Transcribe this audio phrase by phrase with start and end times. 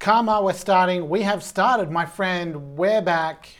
[0.00, 1.10] Carma, we're starting.
[1.10, 2.74] We have started, my friend.
[2.74, 3.50] We're back.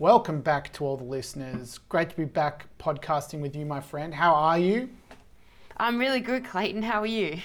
[0.00, 1.78] Welcome back to all the listeners.
[1.88, 4.12] Great to be back podcasting with you, my friend.
[4.12, 4.88] How are you?
[5.76, 6.82] I'm really good, Clayton.
[6.82, 7.38] How are you?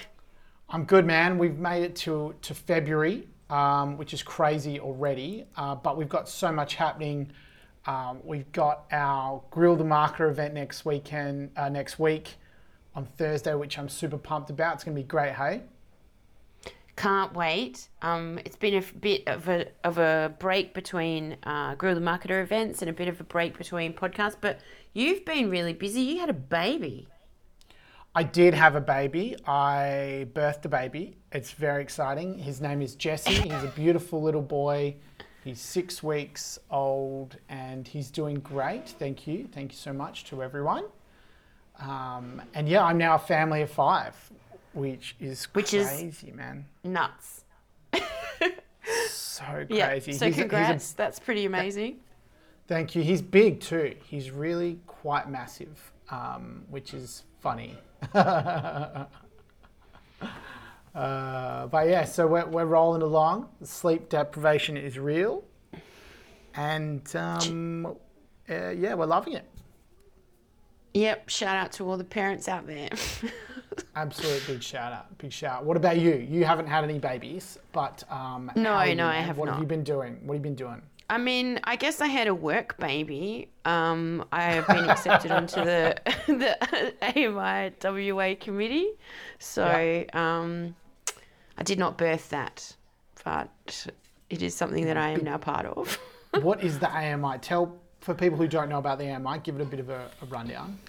[0.71, 1.38] I'm good, man.
[1.38, 6.28] We've made it to, to February, um, which is crazy already, uh, but we've got
[6.28, 7.32] so much happening.
[7.86, 12.38] Um, we've got our Grill the Marketer event next weekend, uh, next week
[12.96, 14.73] on Thursday, which I'm super pumped about.
[14.73, 15.62] It's going to be great, hey?
[16.96, 17.88] Can't wait.
[18.02, 22.41] Um, it's been a bit of a of a break between uh, Grill the Marketer
[22.44, 24.59] events and a bit of a break between podcasts, but
[24.94, 26.02] you've been really busy.
[26.02, 27.08] You had a baby.
[28.13, 29.38] I did have a baby.
[29.48, 31.16] I birthed a baby.
[31.32, 32.38] It's very exciting.
[32.38, 33.34] His name is Jesse.
[33.34, 34.96] He's a beautiful little boy.
[35.46, 38.90] He's six weeks old and he's doing great.
[38.90, 39.48] Thank you.
[39.52, 40.84] Thank you so much to everyone.
[41.80, 44.16] Um, and yeah, I'm now a family of five,
[44.73, 46.66] which is Which is- crazy, man.
[46.84, 47.43] Nuts.
[49.09, 49.88] So Yeah.
[49.88, 50.13] crazy.
[50.13, 50.93] So He's a- he's a- congrats.
[50.93, 51.99] That's pretty amazing.
[52.68, 53.04] Thank you.
[53.04, 53.96] He's big too.
[54.05, 57.77] He's really quite massive, um, which is funny.
[58.13, 59.05] uh,
[60.93, 63.49] but yeah, so we're, we're rolling along.
[63.63, 65.44] Sleep deprivation is real.
[66.56, 67.96] And um,
[68.50, 69.46] uh, yeah, we're loving it.
[70.94, 71.29] Yep.
[71.29, 72.90] Shout out to all the parents out there.
[73.96, 75.18] Absolute big shout out.
[75.18, 75.66] Big shout out.
[75.66, 76.25] What about you?
[76.30, 79.66] You haven't had any babies, but um, No, you, no, I have What have you
[79.66, 80.19] been doing?
[80.24, 80.81] What have you been doing?
[81.09, 83.50] I mean, I guess I had a work baby.
[83.66, 85.97] Um, I have been accepted onto the
[86.28, 88.92] the AMI WA committee,
[89.38, 90.74] so um,
[91.58, 92.74] I did not birth that,
[93.25, 93.88] but
[94.30, 96.00] it is something that I am now part of.
[96.42, 97.40] what is the AMI?
[97.40, 100.09] Tell for people who don't know about the AMI, give it a bit of a,
[100.22, 100.80] a rundown.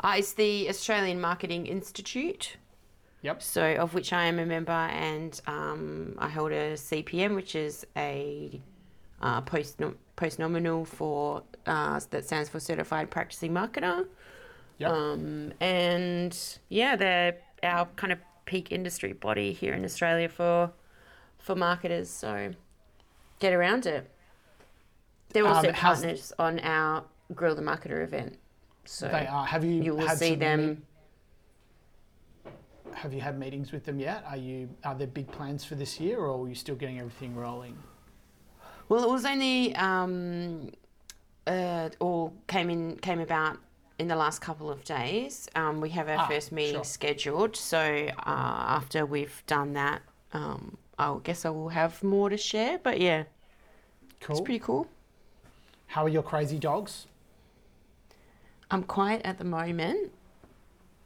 [0.00, 2.56] Uh, it's the Australian Marketing Institute,
[3.22, 3.42] Yep.
[3.42, 7.86] so of which I am a member, and um, I hold a CPM, which is
[7.96, 8.60] a
[9.22, 9.80] uh, post
[10.16, 14.06] post nominal for uh, that stands for Certified Practicing Marketer.
[14.78, 14.90] Yep.
[14.90, 16.38] Um, and
[16.68, 20.70] yeah, they're our kind of peak industry body here in Australia for
[21.38, 22.10] for marketers.
[22.10, 22.52] So
[23.40, 24.10] get around it.
[25.30, 27.04] They're also Um, partners on our
[27.34, 28.38] Grill the Marketer event.
[28.86, 29.44] So They are.
[29.46, 29.82] Have you?
[29.82, 30.68] you will had see them.
[30.68, 30.78] meet-
[32.94, 34.24] have you had meetings with them yet?
[34.26, 34.68] Are you?
[34.84, 37.76] Are there big plans for this year, or are you still getting everything rolling?
[38.88, 40.70] Well, it was only um,
[41.46, 43.58] uh, all came in came about
[43.98, 45.48] in the last couple of days.
[45.54, 46.84] Um, we have our Ah, first meeting sure.
[46.84, 50.00] scheduled, so uh, after we've done that,
[50.32, 52.78] um, I guess I will have more to share.
[52.78, 53.24] But yeah,
[54.20, 54.36] Cool.
[54.36, 54.86] it's pretty cool.
[55.88, 57.06] How are your crazy dogs?
[58.70, 60.12] I'm quiet at the moment,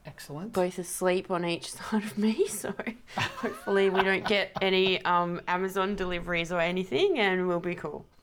[0.06, 0.52] Excellent.
[0.52, 2.72] both asleep on each side of me, so
[3.16, 8.06] hopefully we don't get any um, Amazon deliveries or anything, and we'll be cool.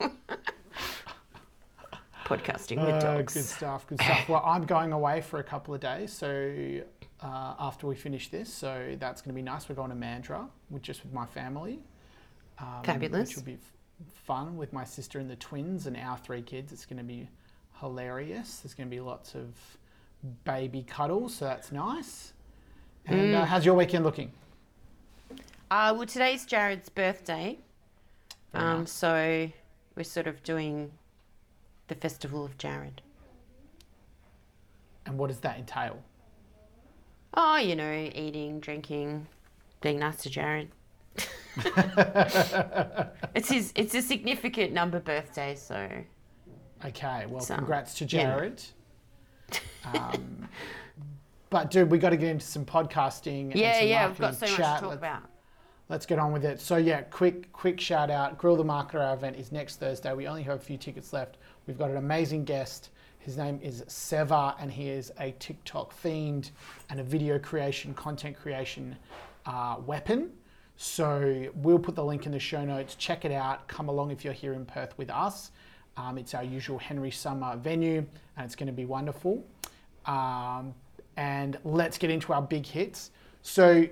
[2.24, 3.34] Podcasting with Uh, dogs.
[3.34, 3.86] good stuff.
[3.86, 4.28] Good stuff.
[4.28, 6.80] Well, I'm going away for a couple of days, so
[7.22, 9.68] uh, after we finish this, so that's going to be nice.
[9.68, 11.78] We're going to Mandurah, with just with my family.
[12.58, 13.28] Um, Fabulous.
[13.30, 13.72] Which will be f-
[14.26, 16.70] fun with my sister and the twins and our three kids.
[16.72, 17.28] It's going to be
[17.80, 18.60] hilarious.
[18.60, 19.54] There's going to be lots of
[20.44, 22.32] baby cuddles, so that's nice.
[23.06, 23.40] And Mm.
[23.42, 24.32] uh, how's your weekend looking?
[25.70, 27.58] Uh, well, today's Jared's birthday.
[28.54, 28.92] Um, nice.
[28.92, 29.50] so
[29.96, 30.90] we're sort of doing
[31.88, 33.02] the festival of Jared.
[35.06, 36.02] And what does that entail?
[37.34, 39.26] Oh, you know, eating, drinking,
[39.80, 40.70] being nice to Jared.
[43.34, 43.72] it's his.
[43.74, 45.88] It's a significant number birthday, so
[46.84, 48.36] Okay, well, So, congrats to yeah.
[48.36, 48.62] Jared.
[49.84, 50.48] Um,
[51.50, 53.50] but dude, we got to get into some podcasting.
[53.50, 54.08] and yeah, some yeah.
[54.08, 54.78] We've got so marketing much chat.
[54.80, 55.22] to talk about.
[55.88, 56.60] Let's get on with it.
[56.60, 58.36] So yeah, quick quick shout out.
[58.36, 60.12] Grill the Marketer our event is next Thursday.
[60.12, 61.38] We only have a few tickets left.
[61.66, 62.90] We've got an amazing guest.
[63.18, 66.50] His name is Seva, and he is a TikTok fiend
[66.90, 68.96] and a video creation, content creation
[69.46, 70.30] uh, weapon.
[70.76, 72.94] So we'll put the link in the show notes.
[72.94, 73.66] Check it out.
[73.66, 75.50] Come along if you're here in Perth with us.
[75.98, 78.06] Um, it's our usual Henry Summer venue,
[78.36, 79.44] and it's going to be wonderful.
[80.06, 80.72] Um,
[81.16, 83.10] and let's get into our big hits.
[83.42, 83.88] So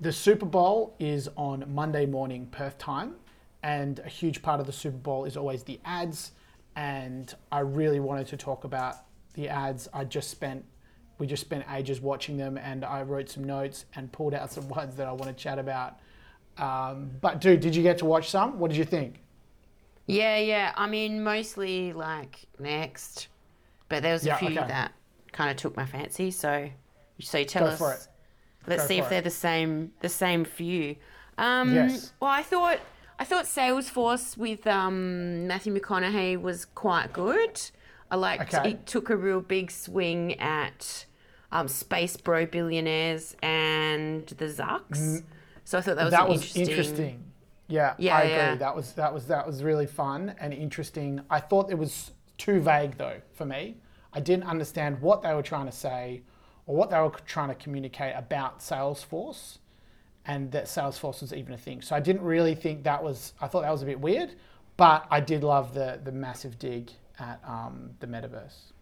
[0.00, 3.16] the Super Bowl is on Monday morning Perth time,
[3.64, 6.32] and a huge part of the Super Bowl is always the ads.
[6.76, 8.96] And I really wanted to talk about
[9.34, 9.88] the ads.
[9.92, 10.64] I just spent,
[11.18, 14.68] we just spent ages watching them, and I wrote some notes and pulled out some
[14.68, 15.98] ones that I want to chat about.
[16.58, 18.60] Um, but dude, did you get to watch some?
[18.60, 19.23] What did you think?
[20.06, 20.72] Yeah, yeah.
[20.76, 23.28] I mean, mostly like next,
[23.88, 24.66] but there was a Yeah, few okay.
[24.68, 24.92] that
[25.32, 26.30] kind of took my fancy.
[26.30, 26.70] So,
[27.20, 27.78] so tell Go us.
[27.78, 28.08] for it.
[28.66, 29.92] Let's Go see for if they're the same.
[30.00, 30.96] The same for you.
[31.38, 32.12] Um, Yes.
[32.20, 32.78] Well, I thought
[33.18, 37.60] I thought Salesforce with um, Matthew McConaughey was quite good.
[38.10, 38.70] I liked Okay.
[38.70, 41.06] it took a real big swing at
[41.50, 45.22] um, space bro billionaires and the Zucks.
[45.64, 46.68] So I thought that was that an was interesting.
[46.68, 47.24] interesting.
[47.68, 48.34] Yeah, Yeah, I agree.
[48.36, 48.54] yeah.
[48.56, 51.20] That was that was that was really fun and interesting.
[51.30, 53.76] I thought it was too vague though for me.
[54.12, 56.22] I didn't understand what they were trying to say
[56.66, 59.58] or what they were trying to communicate about Salesforce
[60.26, 61.82] and that Salesforce was even a thing.
[61.82, 64.34] So I didn't really think that was I thought that was a bit weird,
[64.76, 68.72] but I did love the the massive dig at um, the metaverse.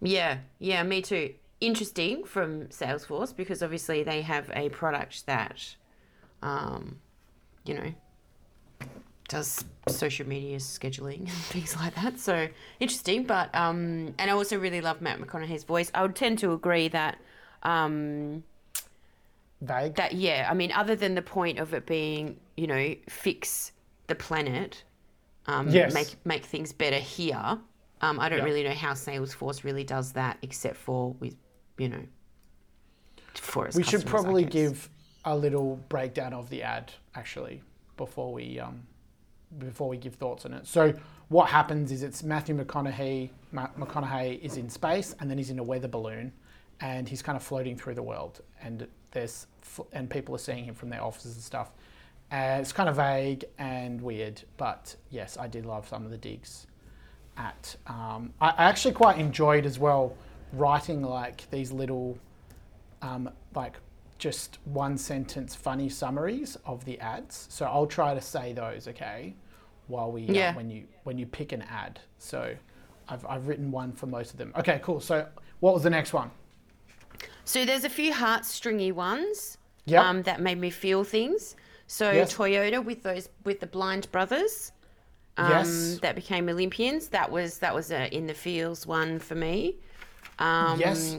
[0.00, 1.34] Yeah, yeah, me too.
[1.60, 5.74] Interesting from Salesforce because obviously they have a product that,
[6.40, 7.00] um,
[7.68, 7.92] you know,
[9.28, 12.18] does social media scheduling and things like that.
[12.18, 12.48] So
[12.80, 15.90] interesting, but um, and I also really love Matt McConaughey's voice.
[15.94, 17.18] I would tend to agree that,
[17.62, 18.42] um,
[19.60, 19.94] Vague.
[19.96, 23.72] that yeah, I mean, other than the point of it being, you know, fix
[24.06, 24.84] the planet,
[25.46, 25.92] um, Yes.
[25.92, 27.58] make make things better here.
[28.00, 28.44] Um, I don't Yeah.
[28.44, 31.36] really know how Salesforce really does that, except for with,
[31.76, 32.02] you know,
[33.34, 34.88] for its we should probably give
[35.32, 37.62] a little breakdown of the ad actually
[37.96, 38.82] before we um,
[39.58, 40.66] before we give thoughts on it.
[40.66, 40.92] So
[41.28, 43.30] what happens is it's Matthew McConaughey.
[43.52, 46.32] Ma- McConaughey is in space and then he's in a weather balloon,
[46.80, 48.40] and he's kind of floating through the world.
[48.62, 51.70] And there's f- and people are seeing him from their offices and stuff.
[52.30, 56.18] Uh, it's kind of vague and weird, but yes, I did love some of the
[56.18, 56.66] digs.
[57.36, 60.14] At um, I I actually quite enjoyed as well
[60.52, 62.18] writing like these little
[63.02, 63.76] um, like
[64.18, 67.46] just one sentence funny summaries of the ads.
[67.50, 69.34] So I'll try to say those, okay,
[69.86, 70.54] while we uh, Yeah.
[70.56, 72.00] when you when you pick an ad.
[72.18, 72.54] So
[73.08, 74.52] I've I've written one for most of them.
[74.56, 75.00] Okay, cool.
[75.00, 75.26] So
[75.60, 76.30] what was the next one?
[77.44, 79.56] So there's a few heartstringy ones
[79.86, 80.04] Yep.
[80.04, 81.56] um, that made me feel things.
[81.86, 82.34] So Yes.
[82.34, 84.72] Toyota with those with the blind brothers
[85.38, 85.98] um, Yes.
[86.02, 87.08] that became Olympians.
[87.08, 89.78] That was that was a in the fields one for me.
[90.38, 91.16] Um, yes.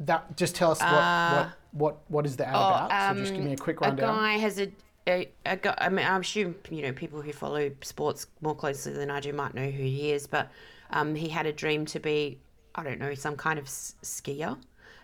[0.00, 3.14] That just tell us what what, what what is the ad about?
[3.14, 4.08] so just give me a quick rundown.
[4.08, 4.72] A guy has a,
[5.06, 8.92] a, a guy, I mean, I assume you know people who follow sports more closely
[8.92, 10.50] than I do might know who he is, but
[10.90, 12.38] um, he had a dream to be,
[12.74, 14.56] I don't know, some kind of s- skier,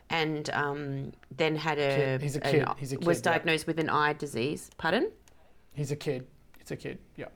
[0.09, 2.23] and um, then had a, Kid.
[2.23, 2.69] He's a an- kid.
[2.79, 3.33] He's a was kid, yeah.
[3.33, 4.71] diagnosed with an eye disease.
[4.79, 5.11] Pardon?
[5.75, 6.27] He's a kid.
[6.61, 6.99] It's a kid.
[7.17, 7.27] Yeah.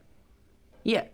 [0.83, 1.05] Yeah.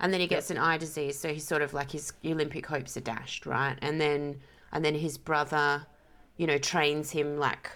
[0.00, 2.96] And then he gets an eye disease, so he's sort of like his Olympic hopes
[2.96, 3.76] are dashed, right?
[3.82, 4.40] And then
[4.72, 5.86] and then his brother,
[6.38, 7.70] you know, trains him like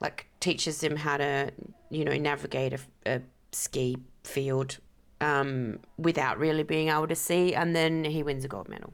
[0.00, 1.50] like teaches him how to,
[1.88, 3.20] you know, navigate a, a
[3.52, 4.78] ski field
[5.20, 8.92] um, without really being able to see, and then he wins a gold medal.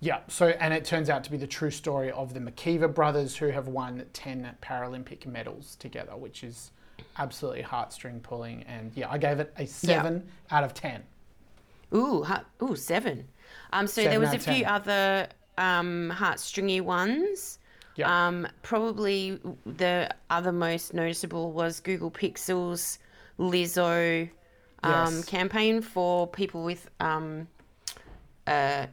[0.00, 3.36] Yeah, so and it turns out to be the true story of the McKeever brothers
[3.36, 6.70] who have won 10 Paralympic medals together, which is
[7.18, 8.62] absolutely heartstring pulling.
[8.64, 11.02] And yeah, I gave it a 7 out of 10.
[11.94, 13.28] Ooh, ha- ooh, seven.
[13.72, 14.66] Um, so there was a few 10.
[14.66, 17.58] other um, heartstringy ones.
[17.96, 18.26] Yeah.
[18.28, 22.98] Um, probably the other most noticeable was Google Pixel's
[23.38, 24.28] Lizzo
[24.82, 25.24] um, Yes.
[25.24, 27.48] campaign for people with, um,
[28.46, 28.86] uh,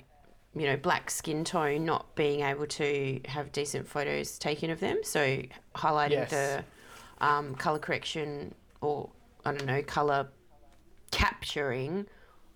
[0.55, 4.99] you know, black skin tone not being able to have decent photos taken of them.
[5.03, 5.41] So
[5.75, 6.29] highlighting Yes.
[6.29, 6.63] the
[7.25, 9.09] um, color correction or
[9.45, 10.27] I don't know color
[11.11, 12.05] capturing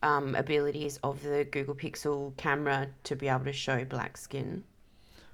[0.03, 4.63] um, abilities of the Google Pixel camera to be able to show black skin.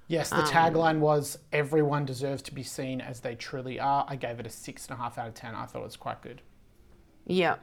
[0.06, 4.04] Yes, Um, the tagline was everyone deserves to be seen as they truly are.
[4.08, 5.54] I gave it a 6.5 out of 10.
[5.54, 6.42] I thought it was quite good.
[7.26, 7.56] Yeah.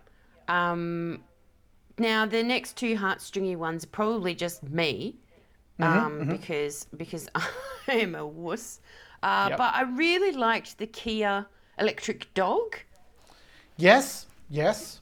[0.48, 1.24] Um,
[1.98, 5.18] now the next two heartstringy ones are probably just me,
[5.80, 7.48] um, because because I
[7.90, 8.80] am a wuss.
[9.24, 9.58] Uh, Yep.
[9.58, 11.46] But I really liked the Kia
[11.78, 12.78] electric dog.
[13.78, 15.02] Yes, yes.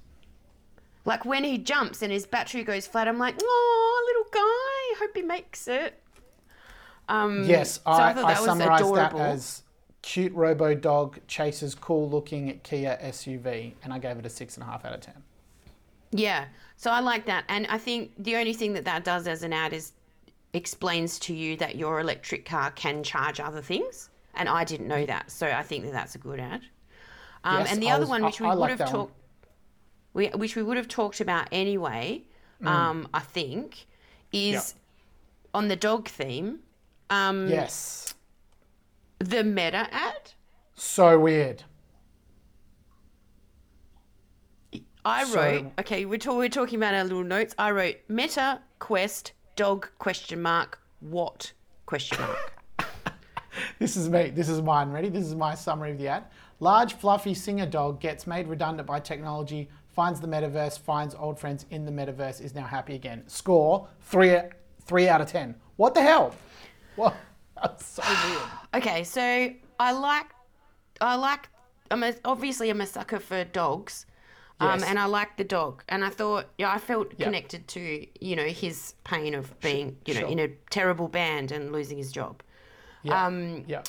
[1.06, 5.16] Like when he jumps and his battery goes flat, I'm like, oh, little guy, hope
[5.16, 6.02] he makes it.
[7.10, 9.20] Um, Yes, so I, I I, summarised adorable.
[9.20, 9.64] that as
[10.02, 14.94] cute robo dog chases cool looking Kia SUV, and I gave it a 6.5 out
[14.94, 15.14] of 10.
[16.12, 16.46] Yeah.
[16.78, 17.44] So I like that.
[17.50, 19.92] And I think the only thing that that does as an ad is
[20.54, 24.10] explains to you that your electric car can charge other things.
[24.36, 25.30] And I didn't know that.
[25.30, 26.62] So I think that that's a good ad.
[27.44, 28.90] Um, Yes, and the I other was- one, I- which we I would like have
[28.90, 29.14] talked,
[30.14, 32.24] we, which we would have talked about anyway,
[32.62, 32.68] Mm.
[32.68, 33.86] um, I think,
[34.34, 34.76] is
[35.54, 36.60] on the dog theme,
[37.10, 38.14] um, Yes.
[39.20, 40.32] the meta ad.
[40.76, 41.64] So weird.
[45.06, 47.56] I So- wrote, okay, we're, we're talking about our little notes.
[47.58, 51.54] I wrote meta quest dog question mark what
[51.86, 52.54] question mark.
[53.80, 54.30] This is me.
[54.30, 54.90] This is mine.
[54.92, 55.10] Ready?
[55.10, 56.26] This is my summary of the ad.
[56.62, 61.66] Large fluffy singer dog gets made redundant by technology, finds the metaverse, finds old friends
[61.72, 63.24] in the metaverse, is now happy again.
[63.28, 64.38] Score three
[64.86, 65.56] three out of ten.
[65.78, 66.36] What the hell?
[67.00, 67.16] What?
[67.62, 68.42] That's so weird.
[68.76, 69.22] Okay, so
[69.80, 70.28] I like,
[71.02, 71.50] I like.
[71.92, 74.06] I'm a, obviously I'm a sucker for dogs,
[74.60, 74.90] um, Yes.
[74.90, 75.84] and I like the dog.
[75.90, 77.26] And I thought, yeah, I felt Yeah.
[77.26, 80.30] connected to you know his pain of being you know sure.
[80.30, 82.44] in a terrible band and losing his job.
[83.02, 83.26] Yeah.
[83.26, 83.84] Um, yeah.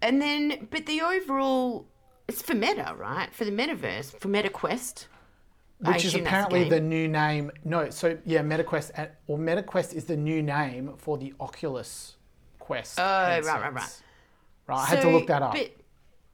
[0.00, 1.86] and then, but the overall,
[2.28, 3.28] it's for Meta, right?
[3.34, 5.06] For the metaverse, for MetaQuest.
[5.82, 7.50] I Which is that's the apparently the new name.
[7.64, 12.16] No, so yeah, MetaQuest, or MetaQuest is the new name for the Oculus
[12.58, 12.98] Quest.
[13.00, 14.02] Oh, right, right, right.
[14.66, 15.52] Right, I had to look that up.
[15.54, 15.72] But,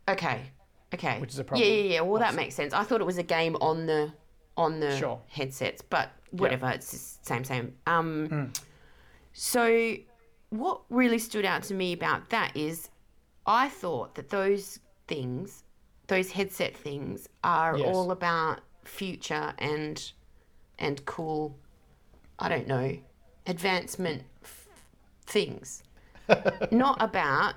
[0.09, 0.51] okay,
[0.93, 1.21] okay.
[1.21, 1.93] Which is a problem, yeah, yeah.
[1.95, 2.01] yeah.
[2.01, 2.75] Well, that makes sense.
[2.75, 4.13] I thought it was a game on the
[4.57, 5.21] on the Sure.
[5.29, 6.69] headsets, but whatever.
[6.71, 7.77] It's the same, same.
[7.87, 8.45] Um, Hmm.
[9.33, 9.95] so
[10.51, 12.89] what really stood out to me about that is,
[13.47, 15.63] I thought that those things,
[16.09, 17.87] those headset things, are Yes.
[17.95, 20.13] all about future and
[20.79, 21.57] and cool.
[22.39, 22.99] I don't know,
[23.47, 24.69] advancement f-
[25.25, 25.83] things
[26.71, 27.55] not about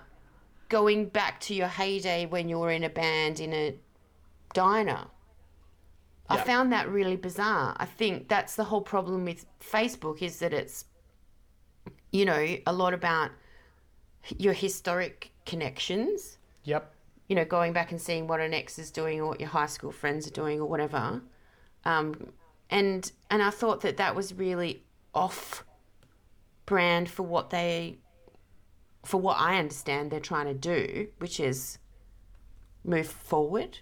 [0.70, 3.76] going back to your heyday when you were in a band in a
[4.54, 5.06] diner.
[6.32, 7.76] I found that really bizarre.
[7.80, 10.86] I think that's the whole problem with Facebook is that it's,
[12.12, 13.32] you know, a lot about
[14.38, 16.38] your historic connections.
[16.66, 16.94] Yep.
[17.30, 19.68] You know, going back and seeing what an ex is doing or what your high
[19.68, 21.22] school friends are doing or whatever.
[21.86, 22.34] Um,
[22.70, 24.84] and and I thought that that was really
[25.14, 25.64] off
[26.66, 27.98] brand for what they
[29.04, 31.78] for what I understand they're trying to do, which is
[32.84, 33.80] move forward.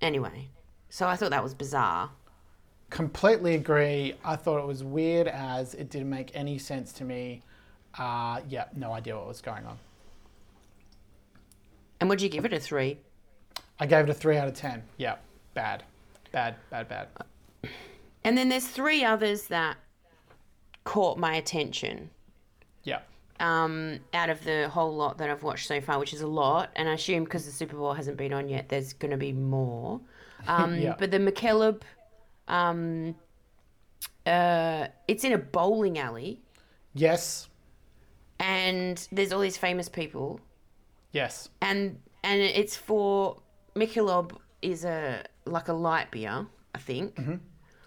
[0.00, 0.48] Anyway,
[0.88, 2.10] so I thought that was bizarre.
[2.90, 4.14] Completely agree.
[4.24, 7.42] I thought it was weird as it didn't make any sense to me.
[7.98, 9.78] Uh, yeah, no idea what was going on.
[12.04, 12.98] And would you give it a three?
[13.80, 14.82] I gave it a three out of ten.
[14.98, 15.16] Yeah,
[15.54, 15.84] bad,
[16.32, 17.08] bad, bad, bad.
[18.24, 19.78] And then there's three others that
[20.84, 22.10] caught my attention
[22.82, 23.00] Yeah,
[23.40, 26.72] um, out of the whole lot that I've watched so far, which is a lot.
[26.76, 29.32] And I assume because the Super Bowl hasn't been on yet, there's going to be
[29.32, 29.98] more.
[30.46, 30.94] Um, Yeah.
[30.98, 31.80] But the Michelob,
[32.48, 33.14] um,
[34.26, 36.42] uh, it's in a bowling alley,
[36.92, 37.48] yes,
[38.38, 40.38] and there's all these famous people.
[41.14, 43.38] Yes, and and it's for
[43.74, 47.18] Michelob is a like a light beer, I think.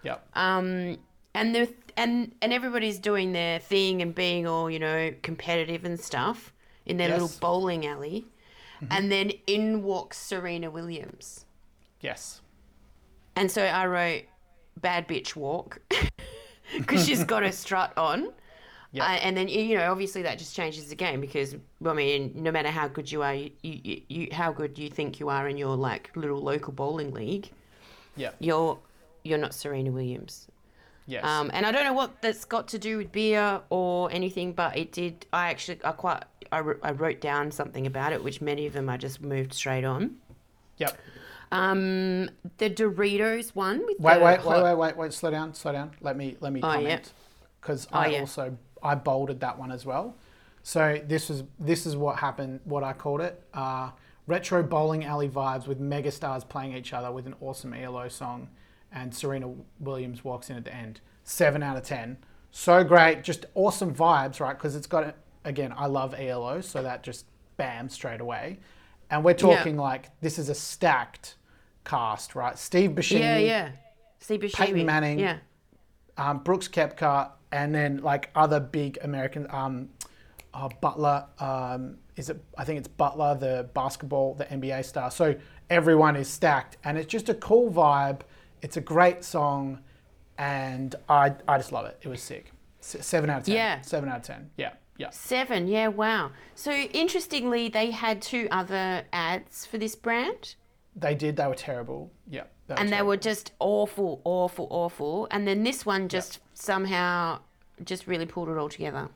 [0.02, 0.98] yeah, Um,
[1.34, 6.00] and the and and everybody's doing their thing and being all you know competitive and
[6.00, 6.52] stuff
[6.86, 8.26] in their little bowling alley,
[8.90, 11.44] and then in walks Serena Williams,
[12.00, 12.40] yes.
[13.36, 14.22] and so I wrote
[14.80, 15.80] bad bitch walk
[16.76, 18.32] because she's got her strut on.
[18.92, 19.04] Yeah.
[19.04, 21.54] Uh, and then you know, obviously, that just changes the game because
[21.84, 25.20] I mean, no matter how good you are, you, you, you how good you think
[25.20, 27.50] you are in your like little local bowling league,
[28.16, 28.30] Yeah.
[28.40, 28.78] you're
[29.24, 30.46] you're not Serena Williams.
[31.06, 31.24] Yes.
[31.24, 34.76] Um, and I don't know what that's got to do with beer or anything, but
[34.76, 35.24] it did.
[35.32, 38.90] I actually, I quite, I, I wrote down something about it, which many of them
[38.90, 40.16] I just moved straight on.
[40.76, 40.98] yep.
[41.50, 42.28] Um,
[42.58, 45.12] the Doritos one with Wait, the wait, hot- wait, wait, wait, wait.
[45.14, 45.92] Slow down, slow down.
[46.02, 47.10] Let me let me Oh, comment
[47.60, 48.20] because Oh, I yeah.
[48.20, 50.14] also I bolded that one as well.
[50.62, 52.60] So this is this is what happened.
[52.64, 53.90] What I called it: uh,
[54.26, 58.48] retro bowling alley vibes with megastars playing each other with an awesome ELO song,
[58.92, 61.00] and Serena Williams walks in at the end.
[61.24, 62.18] Seven out of ten.
[62.50, 64.56] So great, just awesome vibes, right?
[64.56, 65.72] Because it's got again.
[65.76, 68.58] I love ELO, so that just bam straight away.
[69.10, 71.36] And we're talking like this is a stacked
[71.84, 72.58] cast, right?
[72.58, 73.70] Steve Buscemi, Yeah, yeah.
[74.20, 74.54] Steve Buscemi.
[74.54, 75.18] Peyton Manning.
[75.18, 75.38] Yeah.
[76.18, 79.88] um, Brooks Koepka, and then like other big American um,
[80.54, 81.26] uh, Butler.
[81.38, 82.42] Um, is it?
[82.56, 85.10] I think it's Butler, the basketball, the NBA star.
[85.10, 85.34] So
[85.70, 88.20] everyone is stacked, and it's just a cool vibe.
[88.62, 89.80] It's a great song,
[90.36, 91.98] and I I just love it.
[92.02, 92.52] It was sick.
[92.80, 93.54] S- seven out of ten.
[93.54, 93.80] Yeah.
[93.82, 94.50] Seven out of ten.
[94.56, 94.72] Yeah.
[94.98, 95.10] Yeah.
[95.10, 96.32] Seven, yeah, wow.
[96.56, 100.56] So interestingly, they had two other ads for this brand,
[100.96, 101.36] They did.
[101.36, 102.10] They were terrible.
[102.28, 102.44] Yeah.
[102.66, 105.28] They were and they were just awful, awful, awful.
[105.30, 107.38] And then this one just somehow
[107.84, 109.08] just really pulled it all together.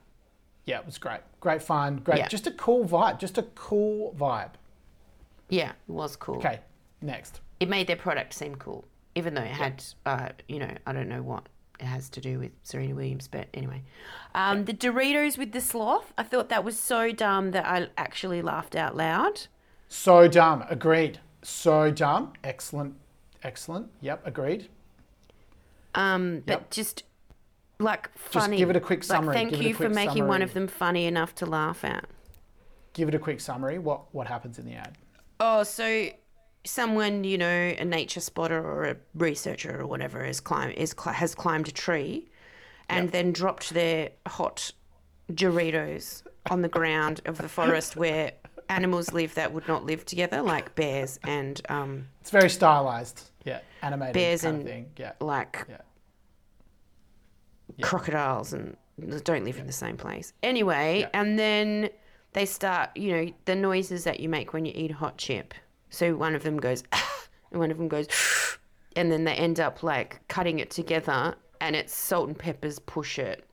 [0.65, 1.21] Yeah, it was great.
[1.41, 1.97] Great fun.
[1.99, 2.19] Great.
[2.19, 2.29] Yeah.
[2.29, 3.19] Just a cool vibe.
[3.19, 4.51] Just a cool vibe.
[5.49, 6.37] Yeah, it was cool.
[6.37, 6.61] Okay.
[7.01, 7.41] Next.
[7.59, 8.85] It made their product seem cool,
[9.15, 11.49] even though it had, uh, you know, I don't know what
[11.81, 13.83] it has to do with Serena Williams, but anyway.
[14.37, 18.41] Um, the Doritos with the sloth, I thought that was so dumb that I actually
[18.41, 19.47] laughed out loud.
[19.89, 20.65] So dumb.
[20.71, 21.19] Agreed.
[21.43, 22.35] So dumb.
[22.45, 22.95] Excellent.
[23.43, 23.89] Excellent.
[24.01, 24.25] Yep.
[24.27, 24.69] Agreed.
[25.95, 26.71] Um, but Yep.
[26.71, 27.03] just
[27.83, 28.57] like funny.
[28.57, 30.67] Just give it a quick Like, summary, thank give you for making one of them
[30.69, 32.07] funny enough to laugh at.
[32.95, 33.79] Give it a quick summary.
[33.79, 34.97] What what happens in the ad?
[35.41, 36.09] Oh, so
[36.65, 41.35] someone you know, a nature spotter or a researcher or whatever, is climb is has
[41.35, 42.29] climbed a tree,
[42.89, 44.73] and then dropped their hot
[45.31, 48.33] Doritos on the ground of the forest where
[48.69, 53.31] animals live that would not live together, like bears and um, It's very stylized.
[53.45, 54.87] Yeah, animated Bears and-.
[54.97, 55.79] Yeah, like yeah.
[57.81, 58.77] Crocodiles and
[59.25, 60.33] don't live in the same place.
[60.43, 61.09] Anyway, Yeah.
[61.15, 61.89] and then
[62.35, 65.55] they start, you know, the noises that you make when you eat a hot chip.
[65.91, 66.83] So one of them goes,
[67.51, 68.07] and one of them goes,
[68.97, 73.45] and then they end up like cutting it together, and it's Salt-N-Pepa's push it.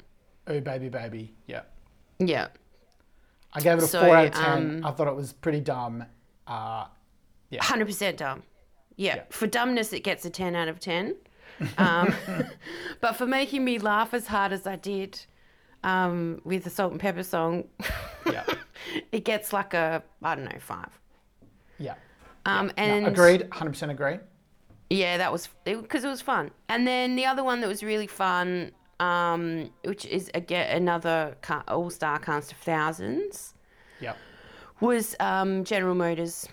[0.48, 1.34] Oh baby, baby.
[1.48, 1.62] Yeah.
[2.20, 2.48] Yeah.
[3.54, 4.46] I gave it a So, four out of ten.
[4.78, 6.06] um, I thought it was pretty dumb.
[6.48, 6.86] Uh,
[7.60, 8.44] Hundred percent dumb.
[8.96, 9.16] Yeah.
[9.16, 9.24] Yeah.
[9.30, 11.16] For dumbness, it gets a ten out of ten.
[11.78, 12.14] Um,
[13.02, 15.20] but for making me laugh as hard as I did
[15.84, 17.66] um, with the Salt-N-Pepa song,
[18.26, 18.44] yeah,
[19.12, 21.00] it gets like a I don't know five.
[21.78, 21.96] yeah.
[22.46, 23.48] Um, No, and agreed.
[23.52, 24.18] Hundred percent agree.
[24.90, 26.50] Yeah, that was because it, was fun.
[26.68, 31.64] And then the other one that was really fun, um, which is again another ca-
[31.68, 33.54] all-star cast of thousands,
[34.02, 34.18] Yep.
[34.80, 36.48] was um, General Motors.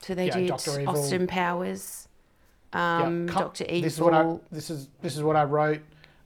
[0.00, 0.50] So they Yeah, did.
[0.86, 2.07] Austin Powers,
[2.72, 3.82] um, Doctor Evil.
[3.82, 5.80] This is what I this is this is what I wrote.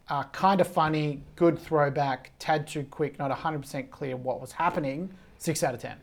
[0.08, 5.08] Uh, kind of funny, good throwback, tad too quick, not 100% clear what was happening.
[5.38, 5.96] 6 out of 10.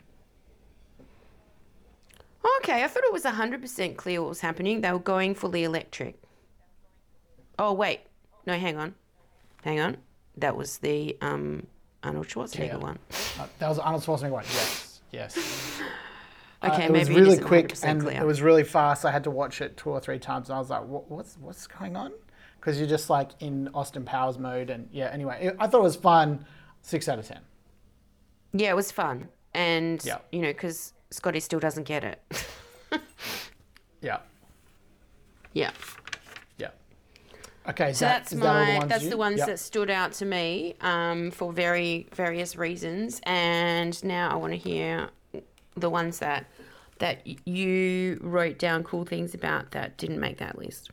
[2.59, 4.81] Okay, I thought it was 100% clear what was happening.
[4.81, 6.15] They were going fully electric.
[7.59, 8.01] Oh, wait.
[8.47, 8.95] No, hang on.
[9.63, 9.97] Hang on.
[10.37, 11.67] That was the um,
[12.01, 12.75] Arnold Schwarzenegger Yeah.
[12.77, 12.99] one.
[13.39, 14.45] Uh, that was Arnold Schwarzenegger one.
[14.45, 15.37] Yes, yes.
[16.61, 18.21] Uh, Okay, it maybe was really isn't quick and clear.
[18.21, 19.05] it was really fast.
[19.05, 21.37] I had to watch it two or three times, and I was like, what, "What's
[21.37, 22.11] what's going on?"
[22.59, 25.09] Because you're just like in Austin Powers mode, and yeah.
[25.13, 26.45] Anyway, it, I thought it was fun.
[26.81, 27.39] Six out of ten.
[28.51, 29.29] Yeah, it was fun.
[29.53, 30.17] And, Yeah.
[30.31, 32.21] you know, because Scotty still doesn't get it.
[34.01, 34.19] Yeah,
[35.53, 35.71] yeah.
[36.57, 36.69] yeah.
[37.67, 39.45] Okay, So that- that's is that my the ones that's you- the ones yeah.
[39.47, 43.19] that stood out to me um, for very various reasons.
[43.23, 45.09] And now I want to hear
[45.75, 46.45] the ones that
[46.99, 50.91] that you wrote down cool things about that didn't make that list.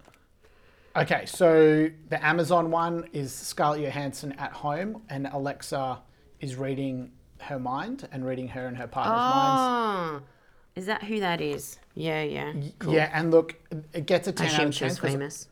[0.97, 5.99] Okay, so the Amazon one is Scarlett Johansson at home, and Alexa
[6.41, 10.23] is reading her mind and reading her and her partner's minds.
[10.25, 10.27] Oh,
[10.75, 11.79] is that who that is?
[11.95, 12.53] Yeah, yeah.
[12.79, 12.95] Cool.
[12.95, 13.57] Yeah, and look,
[13.93, 15.49] it gets a 10 out assume of she 10 was 'cause, famous.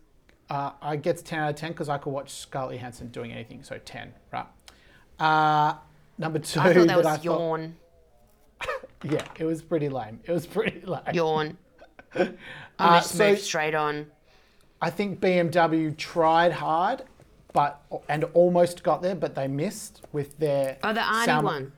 [0.51, 3.62] uh, I gets 10 out of 10 because I could watch Scarlett Johansson doing anything,
[3.62, 4.47] so 10, right?
[5.19, 5.75] Uh,
[6.17, 7.77] number two, I thought that was I thought- yawn.
[9.05, 10.20] yeah, it was pretty lame.
[10.24, 11.00] It was pretty lame.
[11.12, 11.57] Yawn.
[12.14, 12.29] I
[12.79, 14.07] Uh, so- moved straight on.
[14.81, 17.03] I think BMW tried hard,
[17.53, 20.77] but and almost got there, but they missed with their.
[20.83, 21.72] Oh, the Arnie Salma- one.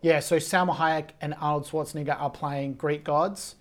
[0.00, 3.56] Yeah, so Salma Hayek and Arnold Schwarzenegger are playing Greek gods,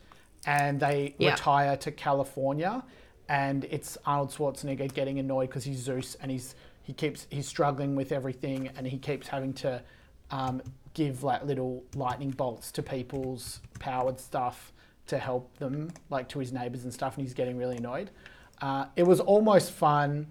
[0.45, 1.31] and they Yeah.
[1.31, 2.83] retire to California,
[3.27, 7.95] and it's Arnold Schwarzenegger getting annoyed because he's Zeus and he's he keeps he's struggling
[7.95, 9.81] with everything, and he keeps having to
[10.31, 10.61] um,
[10.97, 14.73] give like little lightning bolts to people's powered stuff
[15.05, 18.09] to help them, like to his neighbors and stuff, and he's getting really annoyed.
[18.61, 20.25] Uh, it was almost fun.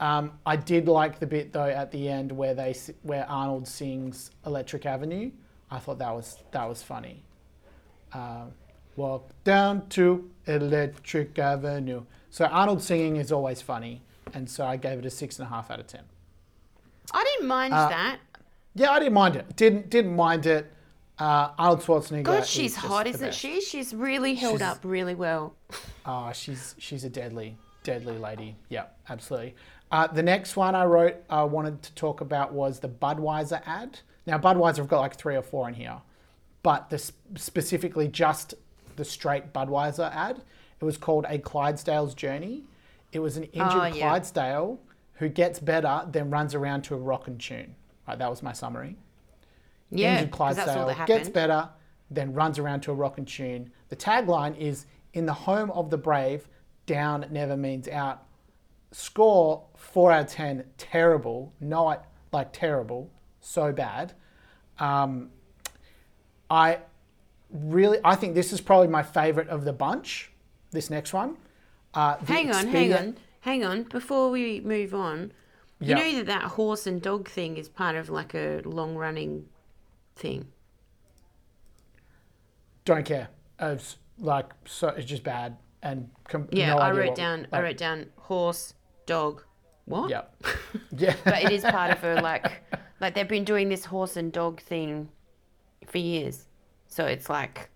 [0.00, 4.30] Um, I did like the bit though at the end where they where Arnold sings
[4.44, 5.30] Electric Avenue.
[5.70, 7.22] I thought that was that was funny.
[8.12, 8.46] Uh,
[8.96, 12.02] Walk down to Electric Avenue.
[12.30, 14.02] So Arnold singing is always funny,
[14.34, 16.02] and so I gave it a six and a half out of ten.
[17.14, 18.18] I didn't mind Uh, that.
[18.74, 19.56] Yeah, I didn't mind it.
[19.56, 20.72] Didn't didn't mind it.
[21.18, 22.22] Uh, Arnold Schwarzenegger.
[22.24, 23.60] God, is she's just hot, isn't she?
[23.60, 25.54] She's really held She's- up really well.
[26.06, 28.56] Oh, she's she's a deadly, deadly lady.
[28.70, 29.54] Yeah, absolutely.
[29.92, 33.98] Uh, the next one I wrote, I wanted to talk about was the Budweiser ad.
[34.26, 36.00] Now, Budweiser have got like three or four in here,
[36.62, 38.54] but this specifically just
[38.96, 40.40] the straight Budweiser ad.
[40.80, 42.62] It was called A Clydesdale's Journey.
[43.12, 44.08] It was an injured Oh, yeah.
[44.08, 44.78] Clydesdale
[45.14, 47.74] who gets better, then runs around to a rock and tune.
[48.10, 48.96] Right, that was my summary
[49.90, 51.68] Yeah, injured 'cause that's all Clydesdale gets better,
[52.10, 53.70] then runs around to a rock and tune.
[53.88, 56.48] The tagline is "In the home of the brave,
[56.86, 58.24] down never means out."
[58.90, 60.64] Score four out of ten.
[60.76, 61.52] Terrible.
[61.60, 63.10] Not like terrible.
[63.40, 64.12] So bad.
[64.80, 65.30] Um,
[66.50, 66.78] I
[67.50, 70.32] really, I think this is probably my favorite of the bunch.
[70.72, 71.36] This next one.
[71.94, 73.84] Uh, Hang on, hang on, hang on.
[73.84, 75.32] Before we move on,
[75.80, 79.46] you know that that horse and dog thing is part of like a long running
[80.16, 80.46] thing.
[82.84, 83.28] Don't care.
[83.60, 84.88] It's like so.
[84.88, 87.46] It's just bad and com- Yeah, no I idea wrote what- down.
[87.52, 88.74] I like, wrote down horse,
[89.06, 89.42] dog.
[89.86, 90.10] What?
[90.10, 90.22] Yeah.
[90.96, 91.16] Yeah.
[91.24, 92.62] But it is part of a like,
[93.00, 95.08] like they've been doing this horse and dog thing
[95.86, 96.46] for years.
[96.88, 97.70] So it's like,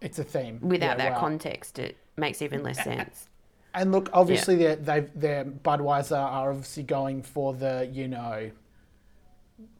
[0.00, 1.20] It's a theme Without Yeah, that wow.
[1.20, 3.28] context, it makes even less sense.
[3.74, 8.50] And look, obviously, they're, they've, they're Budweiser are obviously going for the, you know,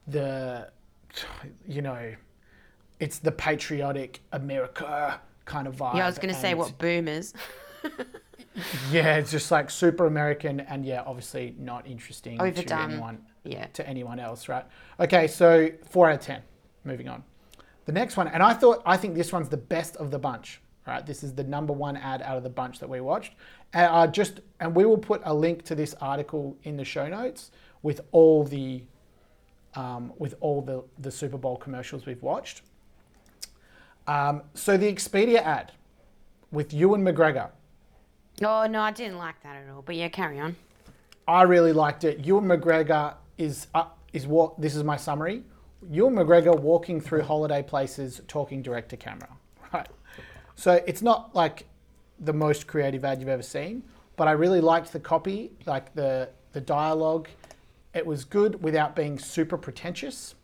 [0.06, 0.70] the,
[1.66, 2.14] you know,
[3.00, 5.96] it's the patriotic America kind of vibe.
[5.96, 7.34] Yeah, I was going to say what boomers.
[8.90, 12.90] Yeah, it's just like super American, and yeah, obviously not interesting to Overdone.
[12.90, 13.66] anyone Yeah.
[13.66, 14.64] to anyone else, right?
[14.98, 16.42] Okay, so four out of ten.
[16.84, 17.22] Moving on.
[17.84, 20.60] The next one, and I thought I think this one's the best of the bunch.
[20.88, 23.34] Right, this is the number one ad out of the bunch that we watched.
[23.74, 27.06] And uh, just and we will put a link to this article in the show
[27.06, 27.50] notes
[27.82, 28.84] with all the
[29.74, 32.62] um, with all the the Super Bowl commercials we've watched.
[34.06, 35.72] Um, so the Expedia ad
[36.52, 37.50] with Ewan McGregor.
[38.42, 39.82] Oh, no, I didn't like that at all.
[39.82, 40.56] But yeah, carry on.
[41.26, 42.24] I really liked it.
[42.24, 45.42] Ewan McGregor is uh, is what this is my summary.
[45.90, 49.28] Ewan McGregor walking through holiday places, talking direct to camera.
[49.70, 49.86] Right.
[50.58, 51.66] So it's not like
[52.18, 53.84] the most creative ad you've ever seen,
[54.16, 57.28] but I really liked the copy, like the the dialogue.
[57.94, 60.34] It was good without being super pretentious.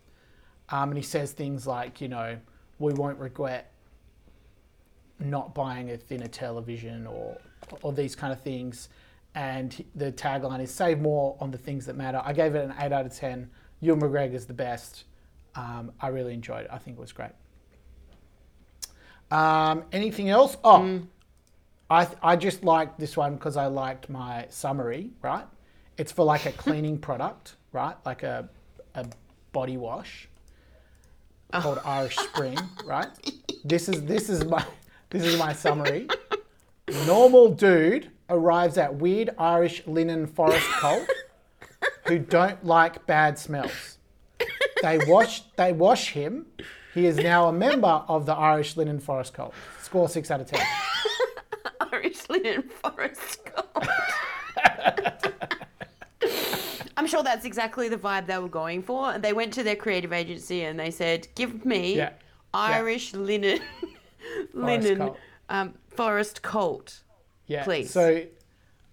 [0.69, 2.39] Um, and he says things like, you know,
[2.79, 3.73] we won't regret
[5.19, 7.37] not buying a thinner television or
[7.83, 8.91] or these kind of things.
[9.35, 12.23] And the tagline is save more on the things that matter.
[12.25, 13.51] I gave it an eight out of ten.
[13.81, 15.07] Ewan McGregor's the best.
[15.57, 16.71] Um, I really enjoyed it.
[16.71, 17.33] I think it was great.
[19.31, 20.57] Um, anything else?
[20.63, 21.03] Oh,
[21.91, 25.11] I I just liked this one because I liked my summary.
[25.23, 25.45] Right,
[25.97, 27.97] it's for like a cleaning product, right?
[28.05, 28.49] Like a
[28.95, 29.07] a
[29.53, 30.29] body wash
[31.53, 33.09] called Irish Spring, right?
[33.65, 34.65] This is this is my
[35.11, 36.09] this is my summary.
[37.07, 41.09] Normal dude arrives at weird Irish linen forest cult
[42.07, 43.99] who don't like bad smells.
[44.83, 46.47] They wash they wash him.
[46.95, 49.53] He is now a member of the Irish linen forest cult.
[49.83, 50.65] Score six out of ten.
[51.93, 53.89] Irish linen forest gold.
[56.97, 59.19] I'm sure that's exactly the vibe they were going for.
[59.19, 62.11] They went to their creative agency and they said, "Give me Yeah.
[62.53, 63.61] Irish linen,
[64.53, 65.17] linen cult.
[65.49, 67.01] um, forest coat."
[67.49, 67.65] Yeah.
[67.65, 67.91] Please.
[67.91, 68.23] So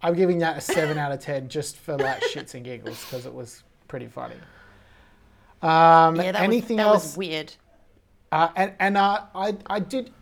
[0.02, 3.26] I'm giving that a seven out of ten just for like shits and giggles because
[3.28, 4.36] it was pretty funny.
[5.64, 7.04] Um, Yeah, that anything was, that else?
[7.04, 7.54] was weird.
[8.32, 10.12] Uh, and and uh, I I did.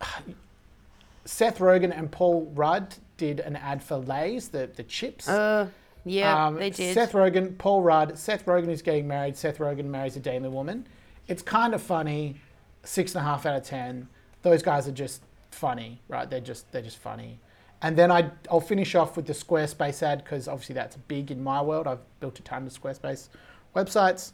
[1.24, 5.28] Seth Rogen and Paul Rudd did an ad for Lay's, the the chips.
[5.28, 5.68] Uh,
[6.04, 6.94] yeah, Um, they did.
[6.94, 8.18] Seth Rogen, Paul Rudd.
[8.18, 9.36] Seth Rogen is getting married.
[9.36, 10.86] Seth Rogen marries a daily woman.
[11.28, 12.36] It's kind of funny.
[12.82, 14.08] Six and a half out of ten.
[14.42, 16.28] Those guys are just funny, right?
[16.28, 17.38] They're just they're just funny.
[17.82, 21.42] And then I I'll finish off with the Squarespace ad because obviously that's big in
[21.42, 21.86] my world.
[21.86, 23.28] I've built a ton of Squarespace
[23.76, 24.32] websites,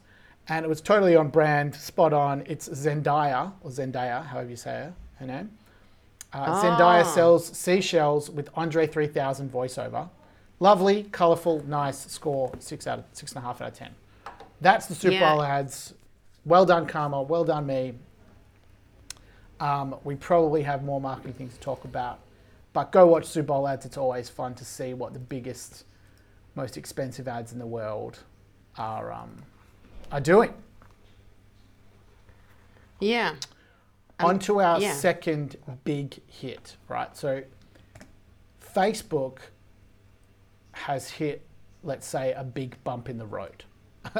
[0.49, 2.43] and it was totally on brand, spot on.
[2.47, 5.51] It's Zendaya or Zendaya, however you say her, her name.
[6.33, 7.11] Uh, Zendaya Ah.
[7.13, 10.09] sells seashells with Andre 3000 voiceover.
[10.59, 12.51] Lovely, colourful, nice score.
[12.59, 13.93] Six out of six and a half out of ten.
[14.59, 15.33] That's the Super Yeah.
[15.33, 15.93] Bowl ads.
[16.45, 17.21] Well done, Carma.
[17.21, 17.93] Well done, me.
[19.59, 22.19] Um, we probably have more marketing things to talk about,
[22.73, 23.85] but go watch Super Bowl ads.
[23.85, 25.83] It's always fun to see what the biggest,
[26.55, 28.19] most expensive ads in the world
[28.77, 29.43] are um,
[30.11, 30.53] are doing.
[32.99, 33.35] yeah.
[34.19, 34.93] On to our yeah.
[34.93, 37.15] second big hit, right?
[37.15, 37.43] So,
[38.75, 39.37] Facebook
[40.71, 41.45] has hit,
[41.83, 43.63] let's say, a big bump in the road.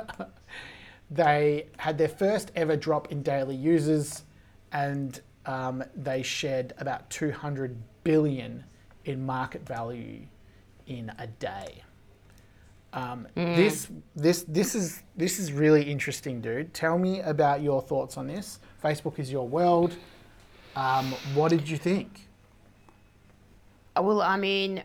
[1.11, 4.23] they had their first ever drop in daily users,
[4.71, 8.63] and um, they shed about 200 billion
[9.05, 10.27] in market value
[10.85, 11.83] in a day.
[12.97, 16.73] Um, This this this is this is really interesting, dude.
[16.73, 18.59] Tell me about your thoughts on this.
[18.83, 19.95] Facebook is your world.
[20.75, 22.27] Um, what did you think?
[23.95, 24.83] Uh, Well, I mean,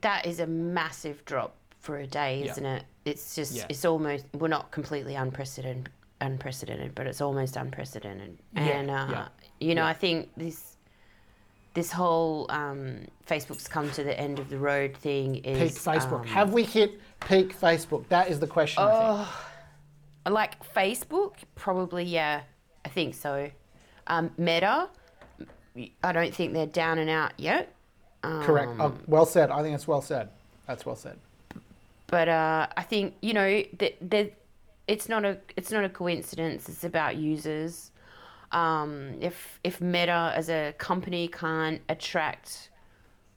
[0.00, 2.84] that is a massive drop for a day, isn't it?
[3.04, 3.66] It's just, Yeah.
[3.68, 8.38] it's almost, well, not completely unprecedented, unprecedented, but it's almost unprecedented.
[8.54, 9.88] Yeah, And, uh, yeah, you know, yeah.
[9.88, 10.71] I think this,
[11.74, 16.20] this whole um, Facebook's come to the end of the road thing is Peak Facebook.
[16.20, 18.06] um, Have we hit peak Facebook?
[18.08, 18.82] That is the question.
[18.82, 19.24] I
[20.26, 20.34] think.
[20.34, 22.42] like Facebook, probably, yeah,
[22.84, 23.50] I think so.
[24.06, 24.88] Um, Meta,
[26.04, 27.72] I don't think they're down and out yet.
[28.22, 28.70] Correct.
[28.78, 29.50] Oh, well said.
[29.50, 30.28] I think it's well said.
[30.66, 31.18] That's well said.
[32.06, 34.32] but uh, I think you know that that
[34.86, 36.68] it's not a it's not a coincidence.
[36.68, 37.91] It's about users.
[38.52, 42.70] Um, if if Meta as a company can't attract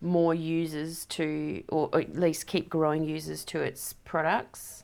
[0.01, 4.84] more users to, or at least keep growing users to its products,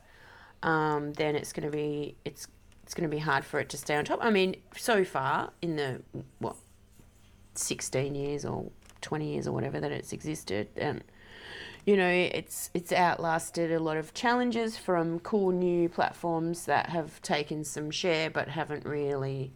[0.62, 2.48] um, then it's going to be it's
[2.82, 4.18] it's going to be hard for it to stay on top.
[4.22, 6.02] I mean, so far in the
[6.38, 6.56] what
[7.54, 8.70] 16 years or
[9.02, 11.02] 20 years or whatever that it's existed and
[11.84, 17.20] you know it's it's outlasted a lot of challenges from cool new platforms that have
[17.20, 19.52] taken some share but haven't really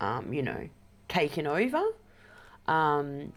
[0.00, 0.68] um, you know
[1.08, 1.82] taken over.
[2.66, 3.32] Um,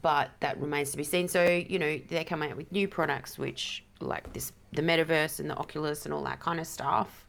[0.00, 1.28] but that remains to be seen.
[1.28, 5.50] So you know they come out with new products which like this the metaverse and
[5.50, 7.26] the oculus and all that kind of stuff.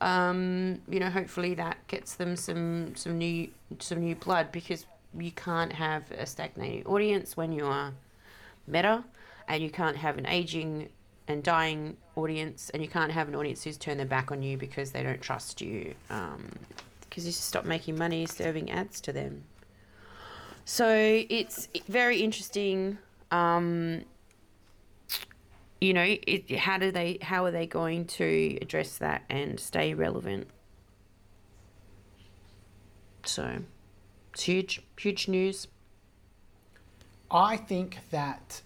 [0.00, 5.30] Um, you know hopefully that gets them some some new some new blood because you
[5.30, 7.92] can't have a stagnating audience when you are
[8.66, 9.04] meta
[9.48, 10.88] and you can't have an aging
[11.28, 14.56] and dying audience and you can't have an audience who's turned their back on you
[14.56, 15.94] because they don't trust you.
[16.10, 16.48] Um,
[17.12, 19.44] because you stop making money serving ads to them.
[20.64, 20.88] So
[21.28, 22.96] it's very interesting
[23.30, 24.04] um,
[25.78, 29.92] you know it, how do they how are they going to address that and stay
[29.92, 30.46] relevant?
[33.26, 33.58] So
[34.32, 35.68] it's huge huge news.
[37.30, 38.62] I think that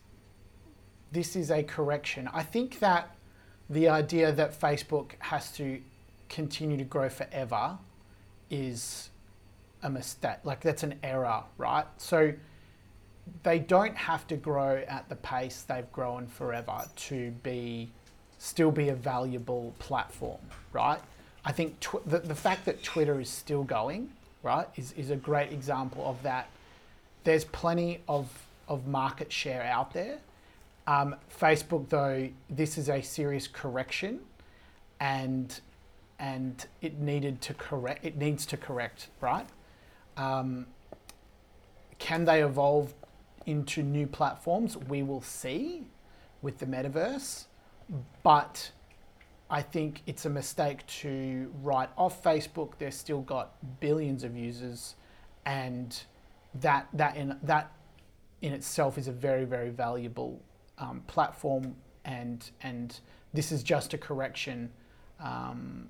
[1.11, 2.31] this is a correction.
[2.33, 3.17] I think that
[3.69, 5.81] the idea that Facebook has to
[6.29, 7.79] continue to grow forever
[8.51, 9.11] is
[9.83, 10.39] a mistake.
[10.45, 11.87] Like that's an error, right?
[11.97, 12.33] So
[13.43, 17.91] they don't have to grow at the pace they've grown forever to be
[18.39, 20.41] still be a valuable platform,
[20.73, 21.01] right?
[21.45, 24.11] I think tw- the, the fact that Twitter is still going,
[24.43, 26.49] right, is, is a great example of that.
[27.25, 28.29] There's plenty of,
[28.69, 30.19] of market share out there.
[30.87, 34.21] Um, Facebook, though, this is a serious correction,
[35.01, 35.61] and
[36.19, 38.05] and it needed to correct.
[38.05, 39.47] It needs to correct, right?
[40.17, 40.67] Um,
[41.99, 42.95] can they evolve
[43.45, 44.77] into new platforms?
[44.77, 45.87] We will see
[46.43, 47.45] with the metaverse,
[48.23, 48.71] but
[49.49, 52.73] I think it's a mistake to write off Facebook.
[52.79, 54.97] They've still got billions of users,
[55.45, 55.99] and
[56.55, 57.73] that that in that
[58.43, 60.41] in itself is a very very valuable
[60.79, 62.99] um, platform, and and
[63.33, 64.71] this is just a correction,
[65.21, 65.89] um,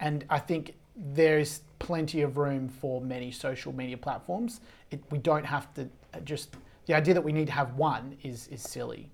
[0.00, 4.60] and I think there's plenty of room for many social media platforms.
[4.90, 5.82] It, we don't have to
[6.14, 9.10] uh, just the idea that we need to have one is is silly.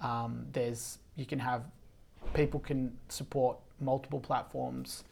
[0.00, 1.62] Um, there's you can have
[2.34, 5.04] people can support multiple platforms,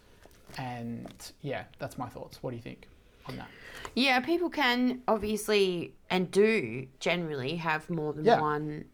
[0.58, 2.42] and yeah, that's my thoughts.
[2.42, 2.88] What do you think
[3.26, 3.48] on that?
[3.94, 8.40] Yeah, people can obviously and do generally have more than Yeah.
[8.40, 8.84] one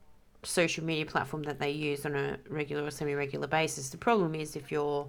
[0.42, 3.90] social media platform that they use on a regular or semi-regular basis.
[3.90, 5.06] The problem is if you're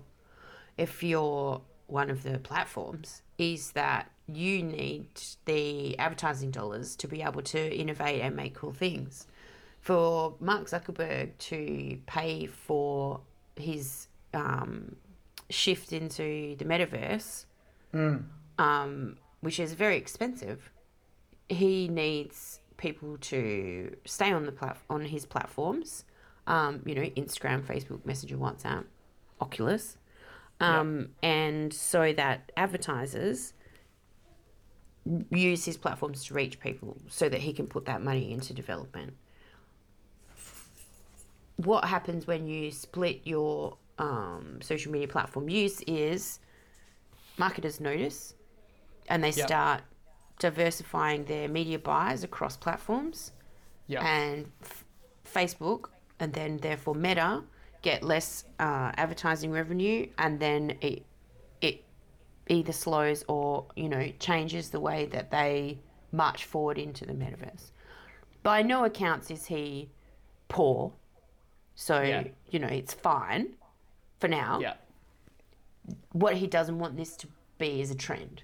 [0.77, 5.07] if you're one of the platforms is that you need
[5.45, 9.27] the advertising dollars to be able to innovate and make cool things.
[9.81, 13.19] For Mark Zuckerberg to pay for
[13.55, 14.95] his um,
[15.49, 17.45] shift into the metaverse,
[18.57, 20.71] um, which is very expensive,
[21.49, 26.05] he needs people to stay on the plat- on his platforms.
[26.47, 28.85] Um, you know, Instagram, Facebook, Messenger, WhatsApp,
[29.41, 29.97] Oculus,
[30.61, 33.53] um, and so that advertisers
[35.31, 39.13] use his platforms to reach people, so that he can put that money into development.
[41.57, 46.39] What happens when you split your um, social media platform use is
[47.37, 48.33] marketers notice
[49.09, 49.47] and they Yep.
[49.47, 49.81] start
[50.39, 53.31] diversifying their media buys across platforms
[53.87, 54.03] Yeah.
[54.03, 54.85] and f-
[55.25, 57.43] Facebook and then therefore Meta
[57.81, 61.03] get less uh, advertising revenue and then it
[61.61, 61.83] it
[62.47, 65.79] either slows or you know changes the way that they
[66.11, 67.71] march forward into the metaverse.
[68.43, 69.89] By no accounts is he
[70.47, 70.91] poor,
[71.75, 72.23] so Yeah.
[72.49, 73.55] you know it's fine
[74.19, 74.73] for now yeah.
[76.11, 78.43] what he doesn't want this to be is a trend.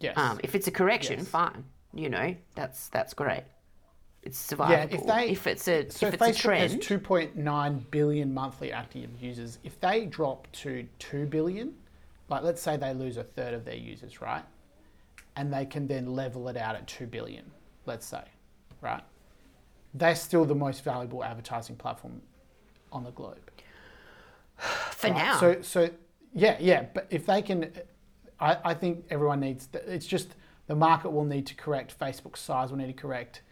[0.00, 0.16] Yes.
[0.16, 1.28] Um, if it's a correction, Yes.
[1.28, 1.64] fine.
[1.92, 3.44] You know, that's that's great.
[4.22, 7.86] It's Yeah, if they- if it's a So if it's a Facebook has trend, 2.9
[7.90, 9.58] billion monthly active users.
[9.64, 11.74] If they drop to 2 billion,
[12.28, 14.44] like let's say they lose a third of their users, right?
[15.36, 17.50] And they can then level it out at 2 billion,
[17.86, 18.22] let's say,
[18.82, 19.02] right?
[19.94, 22.20] They're still the most valuable advertising platform
[22.92, 23.50] on the globe.
[24.56, 25.16] for right?
[25.16, 25.90] now, So, so
[26.34, 26.84] yeah, yeah.
[26.92, 27.72] But if they can,
[28.38, 29.68] I, I think everyone needs.
[29.72, 30.34] It's just
[30.66, 31.98] the market will need to correct.
[31.98, 33.42] Facebook's size will need to correct.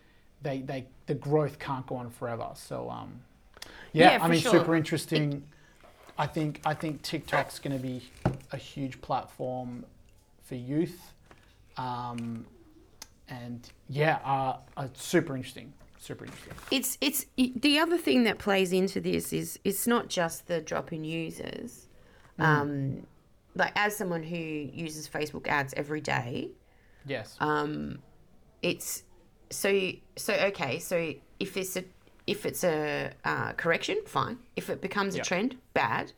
[0.42, 2.48] They, they, the growth can't go on forever.
[2.54, 3.20] So, um,
[3.92, 4.52] yeah, Yeah, I mean, sure.
[4.52, 5.42] super interesting.
[6.16, 8.02] I think, I think TikTok's going to be
[8.52, 9.84] a huge platform
[10.42, 11.12] for youth,
[11.76, 12.44] um,
[13.28, 15.72] and yeah, uh, uh, super interesting.
[16.00, 16.54] Super interesting.
[16.70, 20.92] it's it's the other thing that plays into this is it's not just the drop
[20.92, 21.88] in users.
[22.38, 22.44] Mm.
[22.44, 23.06] Um,
[23.54, 26.50] like as someone who uses Facebook ads every day,
[27.04, 27.36] Yes.
[27.40, 27.98] um,
[28.62, 29.02] it's
[29.50, 30.78] so so okay.
[30.78, 31.84] So if it's a
[32.26, 34.38] if it's a uh, correction, fine.
[34.56, 35.26] If it becomes a Yep.
[35.26, 36.12] trend, bad.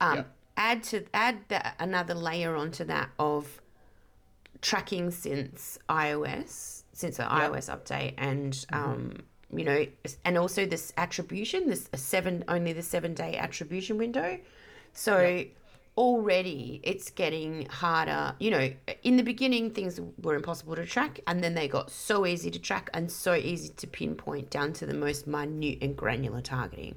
[0.00, 0.32] Um, Yep.
[0.58, 3.60] Add to add that another layer onto that of
[4.62, 8.74] tracking since iOS, since the iOS update, and Mm-hmm.
[8.90, 9.22] um,
[9.54, 9.86] you know,
[10.24, 14.38] and also this attribution, this a seven only the seven day attribution window.
[14.92, 15.44] So
[15.96, 18.34] already it's getting harder.
[18.38, 18.70] You know,
[19.02, 22.58] in the beginning things were impossible to track, and then they got so easy to
[22.58, 26.96] track and so easy to pinpoint down to the most minute and granular targeting.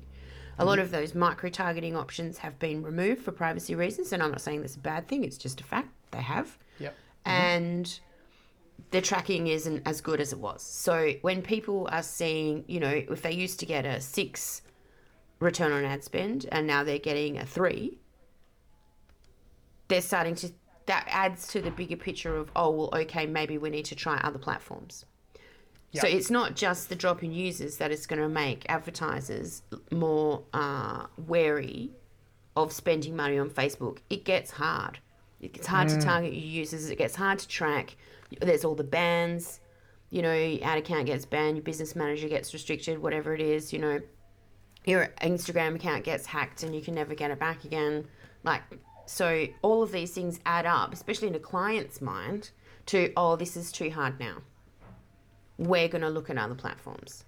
[0.58, 0.82] A lot mm-hmm.
[0.82, 4.62] of those micro targeting options have been removed for privacy reasons, and I'm not saying
[4.62, 5.24] that's a bad thing.
[5.24, 6.94] It's just a fact they have Yep.
[7.26, 7.32] Mm-hmm.
[7.32, 8.00] and
[8.92, 10.62] the tracking isn't as good as it was.
[10.64, 14.62] So when people are seeing, you know, if they used to get a six
[15.40, 17.99] return on ad spend and now they're getting a three,
[19.90, 20.52] they're starting to,
[20.86, 24.18] that adds to the bigger picture of, oh, well, okay, maybe we need to try
[24.24, 25.06] other platforms.
[25.94, 30.44] So it's not just the drop in users that is going to make advertisers more
[30.54, 31.90] uh, wary
[32.56, 33.98] of spending money on Facebook.
[34.10, 35.00] It gets hard.
[35.42, 36.90] It gets hard to target your users.
[36.92, 37.96] It gets hard to track.
[38.40, 39.62] There's all the bans.
[40.12, 41.58] You know, your ad account gets banned.
[41.58, 43.00] Your business manager gets restricted.
[43.00, 44.00] Whatever it is, you know,
[44.86, 48.06] your Instagram account gets hacked and you can never get it back again.
[48.44, 48.62] Like,
[49.10, 52.52] so all of these things add up, especially in a client's mind,
[52.86, 54.38] to oh, this is too hard now.
[55.58, 57.26] We're going to look at other platforms.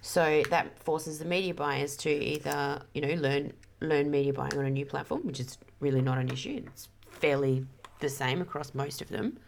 [0.00, 4.66] So that forces the media buyers to either, you know, learn learn media buying on
[4.66, 6.64] a new platform, which is really not an issue.
[6.66, 7.64] It's fairly
[8.00, 9.38] the same across most of them.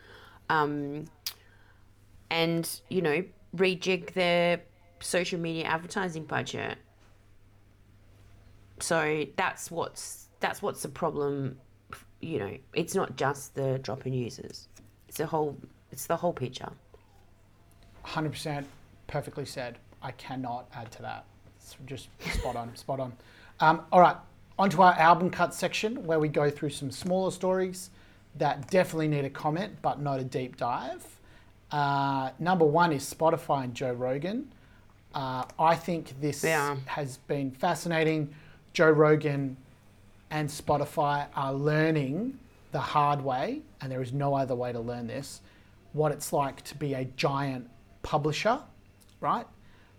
[0.49, 1.07] Um,
[2.31, 3.25] and, you know,
[3.57, 4.63] rejig their
[5.01, 6.79] social media advertising budget.
[8.79, 11.59] So that's what's that's what's the problem.
[12.21, 14.69] You know, it's not just the drop in users.
[15.09, 15.57] It's the whole
[15.91, 16.71] it's the whole picture.
[18.05, 18.65] 100%
[19.09, 19.79] perfectly said.
[20.03, 21.25] I cannot add to that.
[21.57, 23.13] It's just spot on, spot on.
[23.59, 24.17] Um, all right,
[24.59, 27.91] onto our album cut section where we go through some smaller stories
[28.37, 31.05] that definitely need a comment but not a deep dive.
[31.73, 34.53] Uh, number one is Spotify and Joe Rogan.
[35.15, 36.77] Uh, I think this Yeah.
[36.87, 38.33] has been fascinating.
[38.75, 39.57] Joe Rogan
[40.31, 42.39] and Spotify are learning
[42.73, 45.41] the hard way, and there is no other way to learn this,
[45.93, 47.69] what it's like to be a giant
[48.03, 48.61] publisher,
[49.21, 49.47] right?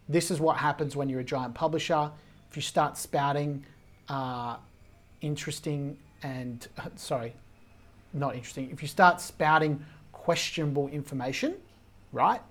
[0.10, 2.12] This is what happens when you're a giant publisher.
[2.50, 3.66] If you start spouting
[4.10, 4.58] uh,
[5.22, 7.34] interesting and, sorry,
[8.14, 11.56] not interesting, if you start spouting questionable information,
[12.12, 12.42] right,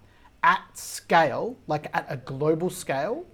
[0.43, 3.25] at scale, like at a global scale,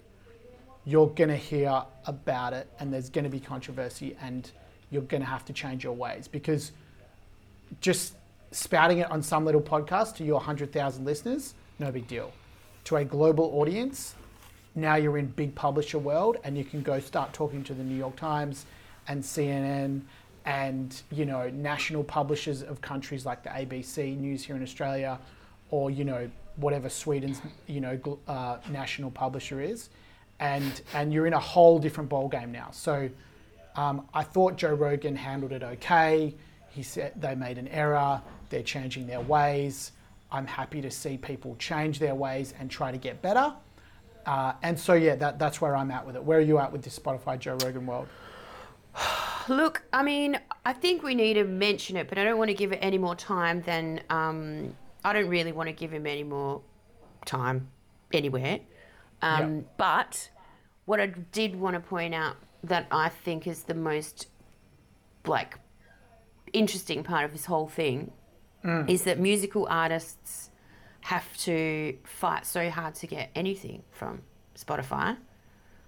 [0.85, 4.51] you're going to hear about it and there's going to be controversy and
[4.91, 6.73] you're going to have to change your ways because
[7.81, 8.15] just
[8.51, 12.33] spouting it on some little podcast to your 100,000 listeners, no big deal.
[12.85, 14.15] To a global audience,
[14.75, 17.97] now you're in big publisher world and you can go start talking to the New
[17.97, 18.67] York Times
[19.09, 20.03] and CNN
[20.45, 25.19] and you know national publishers of countries like the ABC News here in Australia
[25.71, 29.89] or you know whatever Sweden's you know uh, national publisher is
[30.41, 32.69] and and you're in a whole different ball game now.
[32.73, 33.09] So
[33.77, 36.35] um, I thought Joe Rogan handled it okay.
[36.69, 38.21] He said they made an error.
[38.51, 39.93] They're changing their ways.
[40.31, 43.53] I'm happy to see people change their ways and try to get better.
[44.25, 46.25] Uh, and so yeah, that, that's where I'm at with it.
[46.25, 48.09] Where are you at with this Spotify Joe Rogan world?
[49.49, 52.55] Look, I mean, I think we need to mention it, but I don't want to
[52.55, 56.23] give it any more time than um, I don't really want to give him any
[56.23, 56.63] more
[57.27, 57.69] time
[58.13, 58.61] anywhere.
[59.23, 59.63] Um, Yeah.
[59.77, 60.31] But
[60.85, 64.29] what I did want to point out that I think is the most
[65.27, 65.59] like
[66.53, 68.13] interesting part of this whole thing
[68.87, 70.51] is that musical artists
[71.01, 74.23] have to fight so hard to get anything from
[74.57, 75.17] Spotify.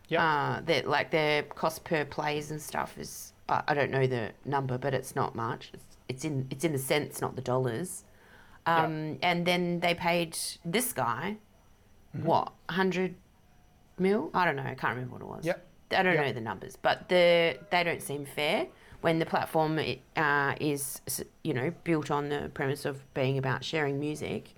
[0.09, 0.25] Yeah.
[0.25, 4.33] Uh, that like their cost per plays and stuff is I I don't know the
[4.45, 5.71] number, but it's not much.
[5.73, 8.05] It's, it's in it's in the cents, not the dollars.
[8.67, 11.37] Um, And then they paid this guy
[12.13, 13.15] what hundred
[13.99, 14.31] mil?
[14.35, 14.63] I don't know.
[14.63, 15.45] I can't remember what it was.
[15.47, 15.67] Yep.
[15.93, 16.27] I don't Yep.
[16.27, 18.67] know the numbers, but the they don't seem fair
[19.03, 19.79] when the platform
[20.17, 21.01] uh, is
[21.43, 24.55] you know built on the premise of being about sharing music.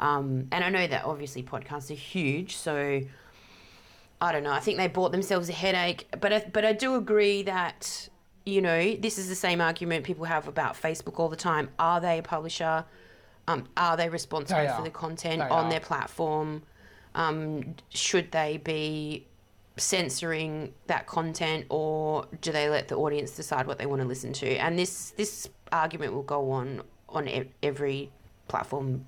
[0.00, 3.02] Um, and I know that obviously podcasts are huge, so
[4.20, 4.52] I don't know.
[4.52, 8.08] I think they bought themselves a headache, but I, but I do agree that
[8.44, 11.68] you know this is the same argument people have about Facebook all the time.
[11.78, 12.84] Are they a publisher?
[13.48, 15.70] Um, are they responsible They for the content They on are.
[15.70, 16.62] their platform?
[17.14, 19.26] Um, should they be
[19.76, 24.32] censoring that content, or do they let the audience decide what they want to listen
[24.34, 24.56] to?
[24.56, 27.28] And this this argument will go on on
[27.62, 28.10] every
[28.48, 29.06] platform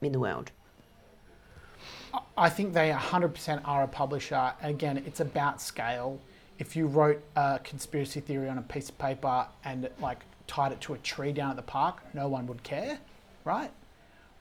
[0.00, 0.50] in the world.
[2.36, 4.52] I think they 100% are a publisher.
[4.62, 6.20] Again, it's about scale.
[6.58, 10.80] If you wrote a conspiracy theory on a piece of paper and like tied it
[10.82, 12.98] to a tree down at the park, no one would care,
[13.44, 13.70] right?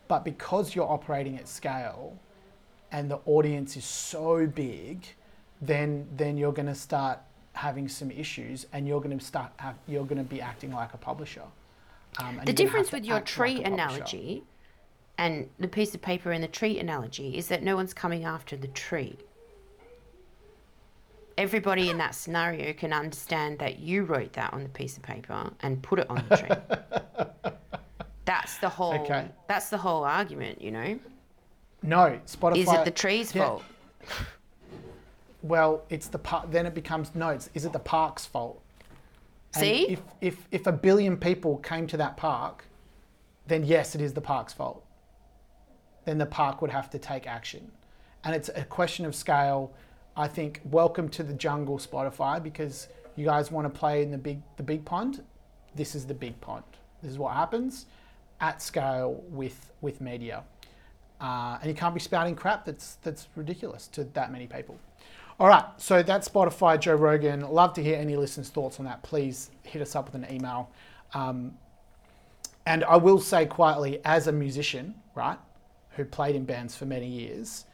[0.08, 2.18] But because you're operating at scale
[2.94, 5.06] and the audience is so big,
[5.62, 7.20] then then you're going to start
[7.54, 10.94] having some issues and you're going to start have, you're going to be acting like
[10.94, 11.44] a publisher.
[12.20, 14.44] Um, and The difference with your act like tree analogy
[15.18, 18.56] and the piece of paper and the tree analogy is that no one's coming after
[18.56, 19.18] the tree.
[21.38, 25.52] Everybody in that scenario can understand that you wrote that on the piece of paper
[25.62, 27.52] and put it on the tree.
[28.26, 29.28] that's the whole Okay.
[29.48, 31.00] that's the whole argument, you know.
[31.84, 32.58] No, Spotify.
[32.58, 33.46] Is it the tree's Yeah.
[33.46, 33.64] fault?
[35.42, 37.28] Well, it's the par- then it becomes no.
[37.30, 38.62] It's, is it the park's fault?
[39.56, 39.90] And See?
[39.90, 42.64] if, if if a billion people came to that park,
[43.46, 44.86] then yes, it is the park's fault.
[46.06, 47.72] Then the park would have to take action,
[48.24, 49.74] and it's a question of scale.
[50.16, 54.18] I think welcome to the jungle, Spotify, because you guys want to play in the
[54.18, 55.24] big the big pond.
[55.76, 56.64] This is the big pond.
[57.02, 57.86] This is what happens
[58.40, 60.46] at scale with with media,
[61.24, 64.78] uh, and you can't be spouting crap that's that's ridiculous to that many people.
[65.40, 67.42] All right, so that's Spotify, Joe Rogan.
[67.42, 69.02] Love to hear any listeners' thoughts on that.
[69.04, 70.70] Please hit us up with an email.
[71.14, 71.58] Um,
[72.66, 75.38] and I will say quietly, as a musician, right,
[75.92, 77.66] who played in bands for many years,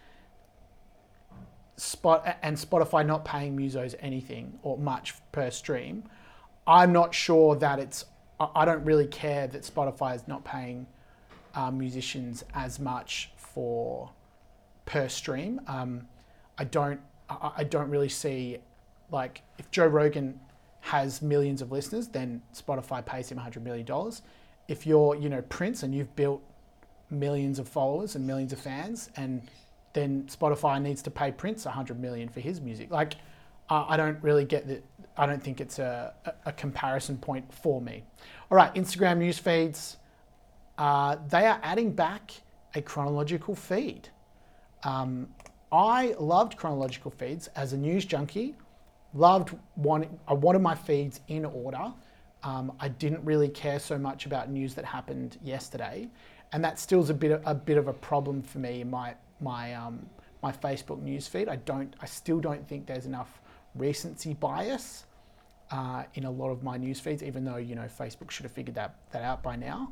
[1.75, 6.03] Spot and Spotify not paying musos anything or much per stream,
[6.67, 8.05] I'm not sure that it's.
[8.39, 10.87] I don't really care that Spotify is not paying
[11.55, 14.09] uh, musicians as much for
[14.85, 15.59] per stream.
[15.67, 16.07] Um,
[16.57, 17.01] I don't.
[17.29, 18.59] I, I don't really see
[19.11, 20.39] like if Joe Rogan
[20.79, 24.21] has millions of listeners, then Spotify pays him hundred million dollars.
[24.69, 26.41] If you're you know Prince and you've built
[27.09, 29.41] millions of followers and millions of fans, and
[29.91, 32.89] then Spotify needs to pay Prince hundred million for his music.
[32.89, 33.15] Like,
[33.69, 34.85] I don't really get that.
[35.17, 36.13] I don't think it's a,
[36.45, 38.03] a comparison point for me.
[38.49, 39.97] All right, Instagram news feeds.
[40.77, 42.31] Uh, they are adding back
[42.75, 44.09] a chronological feed.
[44.83, 45.27] Um,
[45.71, 48.55] I loved chronological feeds as a news junkie.
[49.13, 50.07] Loved one.
[50.27, 51.91] I wanted my feeds in order.
[52.43, 56.07] Um, I didn't really care so much about news that happened yesterday,
[56.53, 59.15] and that still's a bit of, a bit of a problem for me in my
[59.41, 60.05] my um,
[60.41, 61.49] my Facebook news feed.
[61.49, 61.95] I don't.
[62.01, 63.41] I still don't think there's enough
[63.75, 65.05] recency bias
[65.71, 68.53] uh, in a lot of my news feeds, even though you know Facebook should have
[68.53, 69.91] figured that that out by now.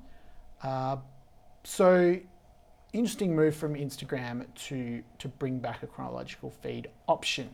[0.63, 0.97] Uh,
[1.63, 2.17] so
[2.97, 7.49] interesting move from Instagram to to bring back a chronological feed option.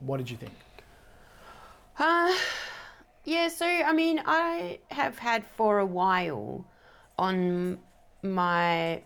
[0.00, 0.52] What did you think?
[1.98, 2.34] Uh,
[3.24, 6.66] yeah, so I mean, I have had for a while
[7.18, 7.78] on
[8.22, 9.02] my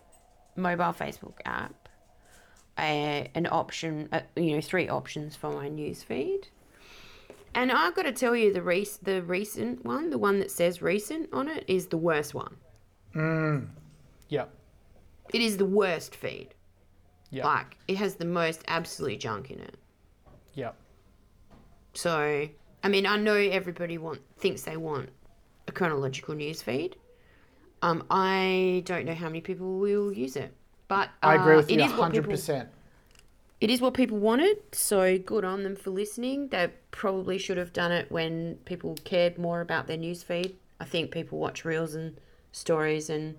[0.55, 1.89] mobile Facebook app
[2.77, 6.47] a, an option, uh, you know, three options for my news feed.
[7.55, 8.61] And I've got to tell you, the
[9.03, 12.57] the recent one, the one that says recent on it, is the worst one.
[13.15, 14.49] Yep.
[15.33, 16.49] It is the worst feed.
[17.31, 17.45] Yep.
[17.45, 19.75] Like, it has the most absolute junk in it.
[20.53, 20.75] Yep.
[21.93, 22.47] So,
[22.83, 25.09] I mean, I know everybody want thinks they want
[25.67, 26.95] a chronological news feed.
[27.81, 30.53] Um, I don't know how many people will use it,
[30.87, 32.69] but uh, I agree with it you is what hundred people- percent.
[33.61, 36.49] It is what people wanted, so good on them for listening.
[36.49, 40.57] They probably should have done it when people cared more about their news feed.
[40.81, 42.19] I think people watch reels and
[42.53, 43.35] stories and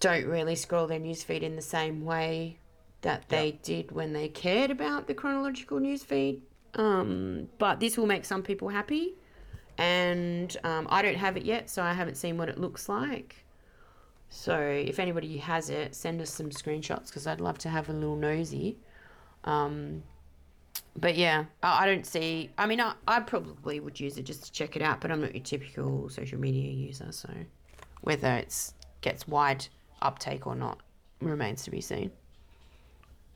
[0.00, 2.58] don't really scroll their news feed in the same way
[3.02, 6.40] that they did when they cared about the chronological news feed.
[6.74, 9.14] Um, but this will make some people happy,
[9.78, 13.44] and um, I don't have it yet, so I haven't seen what it looks like.
[14.28, 17.92] So if anybody has it, send us some screenshots because I'd love to have a
[17.92, 18.76] little nosy.
[19.44, 20.02] Um,
[20.96, 22.50] but yeah, I, I don't see.
[22.58, 25.20] I mean, I, I probably would use it just to check it out, but I'm
[25.20, 27.30] not your typical social media user, so
[28.02, 29.66] whether it's gets wide
[30.02, 30.80] uptake or not
[31.20, 32.10] remains to be seen.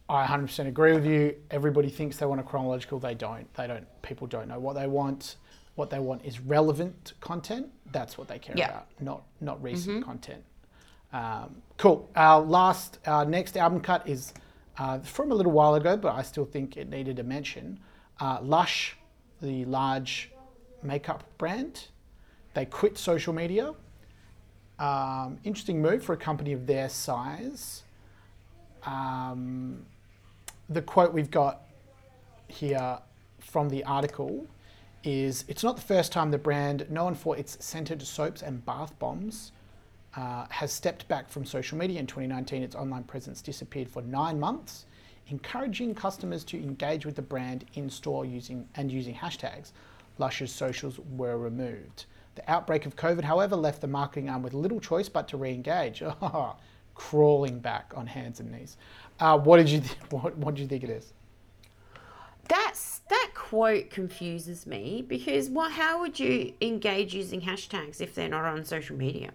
[0.09, 1.37] I 100% agree with you.
[1.53, 2.99] Everybody thinks they want a chronological.
[2.99, 3.53] They don't.
[3.55, 3.87] They don't.
[4.03, 5.37] People don't know what they want.
[5.77, 7.69] What they want is relevant content.
[7.93, 8.71] That's what they care Yeah.
[8.71, 10.43] about, not not recent content.
[11.13, 12.09] Um, cool.
[12.17, 14.33] Our last, our next album cut is
[14.81, 17.79] uh, from a little while ago, but I still think it needed a mention.
[18.19, 18.97] Uh, Lush,
[19.43, 20.31] the large
[20.83, 21.89] makeup brand,
[22.55, 23.75] they quit social media.
[24.79, 27.83] Um, interesting move for a company of their size.
[28.85, 29.85] Um,
[30.71, 31.61] the quote we've got
[32.49, 32.99] here
[33.39, 34.47] from the article
[35.05, 38.99] is It's not the first time the brand, known for its scented soaps and bath
[38.99, 39.53] bombs,
[40.17, 42.63] uh, has stepped back from social media in 2019.
[42.63, 44.87] Its online presence disappeared for nine months,
[45.29, 49.73] encouraging customers to engage with the brand in store using and using hashtags.
[50.19, 52.07] Lush's socials were removed.
[52.35, 56.03] The outbreak of COVID, however, left the marketing arm with little choice but to re-engage,
[56.95, 58.77] crawling back on hands and knees.
[59.19, 61.13] Uh, what did you th- what, what did you think it is?
[62.49, 65.73] That's that quote confuses me because what?
[65.73, 69.31] How would you engage using hashtags if they're not on social media?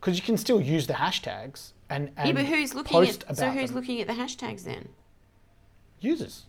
[0.00, 3.36] Because you can still use the hashtags and, and yeah, but who's looking at?
[3.36, 3.76] So who's them.
[3.76, 4.88] looking at the hashtags then?
[6.00, 6.46] users?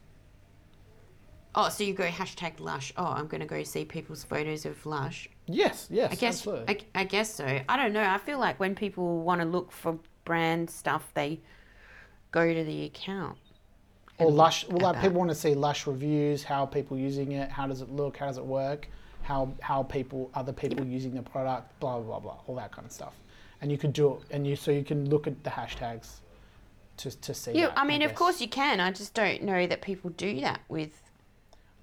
[1.53, 2.93] Oh, so you go hashtag Lush.
[2.95, 5.27] Oh, I'm going to go see people's photos of Lush.
[5.47, 6.37] Yes, yes, I guess.
[6.37, 6.85] absolutely.
[6.95, 7.59] I, I guess so.
[7.67, 8.03] I don't know.
[8.03, 11.41] I feel like when people want to look for brand stuff, they
[12.31, 13.37] go to the account.
[14.19, 17.49] or lush well like people want to see lush reviews how are people using it
[17.49, 18.87] how does it look how does it work
[19.23, 22.85] how how people other people using the product blah blah blah blah all that kind
[22.85, 23.13] of stuff
[23.61, 26.21] and you could do it and you so you can look at the hashtags
[26.97, 28.79] to, to see Yeah, that, I mean, of course you can.
[28.79, 31.01] I just don't know that people do that with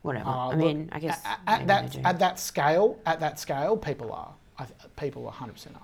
[0.03, 0.29] whatever.
[0.29, 3.77] Uh, I look, mean, I guess at, at that at that scale at that scale
[3.77, 4.67] people are I,
[4.97, 5.81] people 100% are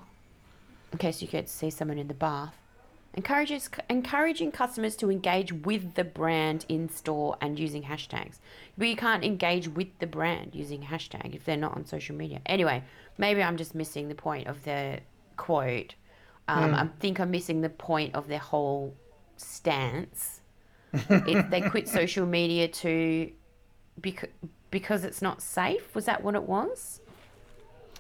[0.93, 2.55] in case you could see someone in the bath.
[3.17, 8.39] Encourages encouraging customers to engage with the brand in store and using hashtags.
[8.77, 12.41] But you can't engage with the brand using hashtag if they're not on social media.
[12.47, 12.83] Anyway,
[13.19, 15.01] maybe I'm just missing the point of the
[15.37, 15.95] quote.
[16.47, 18.95] Um, I think I'm missing the point of their whole
[19.37, 20.41] stance.
[20.93, 23.30] it, they quit social media to
[24.01, 24.28] because
[24.70, 25.95] because it's not safe.
[25.95, 27.01] Was that what it was?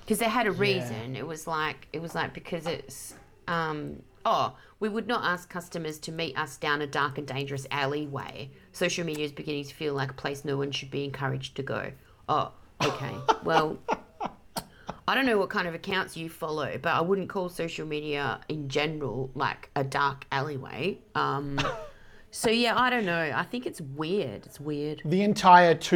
[0.00, 1.16] Because they had a reason.
[1.16, 3.14] It was like it was like because it's
[3.48, 7.66] um oh we would not ask customers to meet us down a dark and dangerous
[7.70, 8.50] alleyway.
[8.72, 11.62] Social media is beginning to feel like a place no one should be encouraged to
[11.62, 11.90] go.
[12.28, 13.14] Oh, okay.
[13.44, 13.78] well,
[15.06, 18.40] I don't know what kind of accounts you follow, but I wouldn't call social media
[18.48, 20.98] in general like a dark alleyway.
[21.14, 21.60] Um,
[22.30, 23.32] so yeah, I don't know.
[23.34, 24.46] I think it's weird.
[24.46, 25.02] It's weird.
[25.04, 25.74] the entire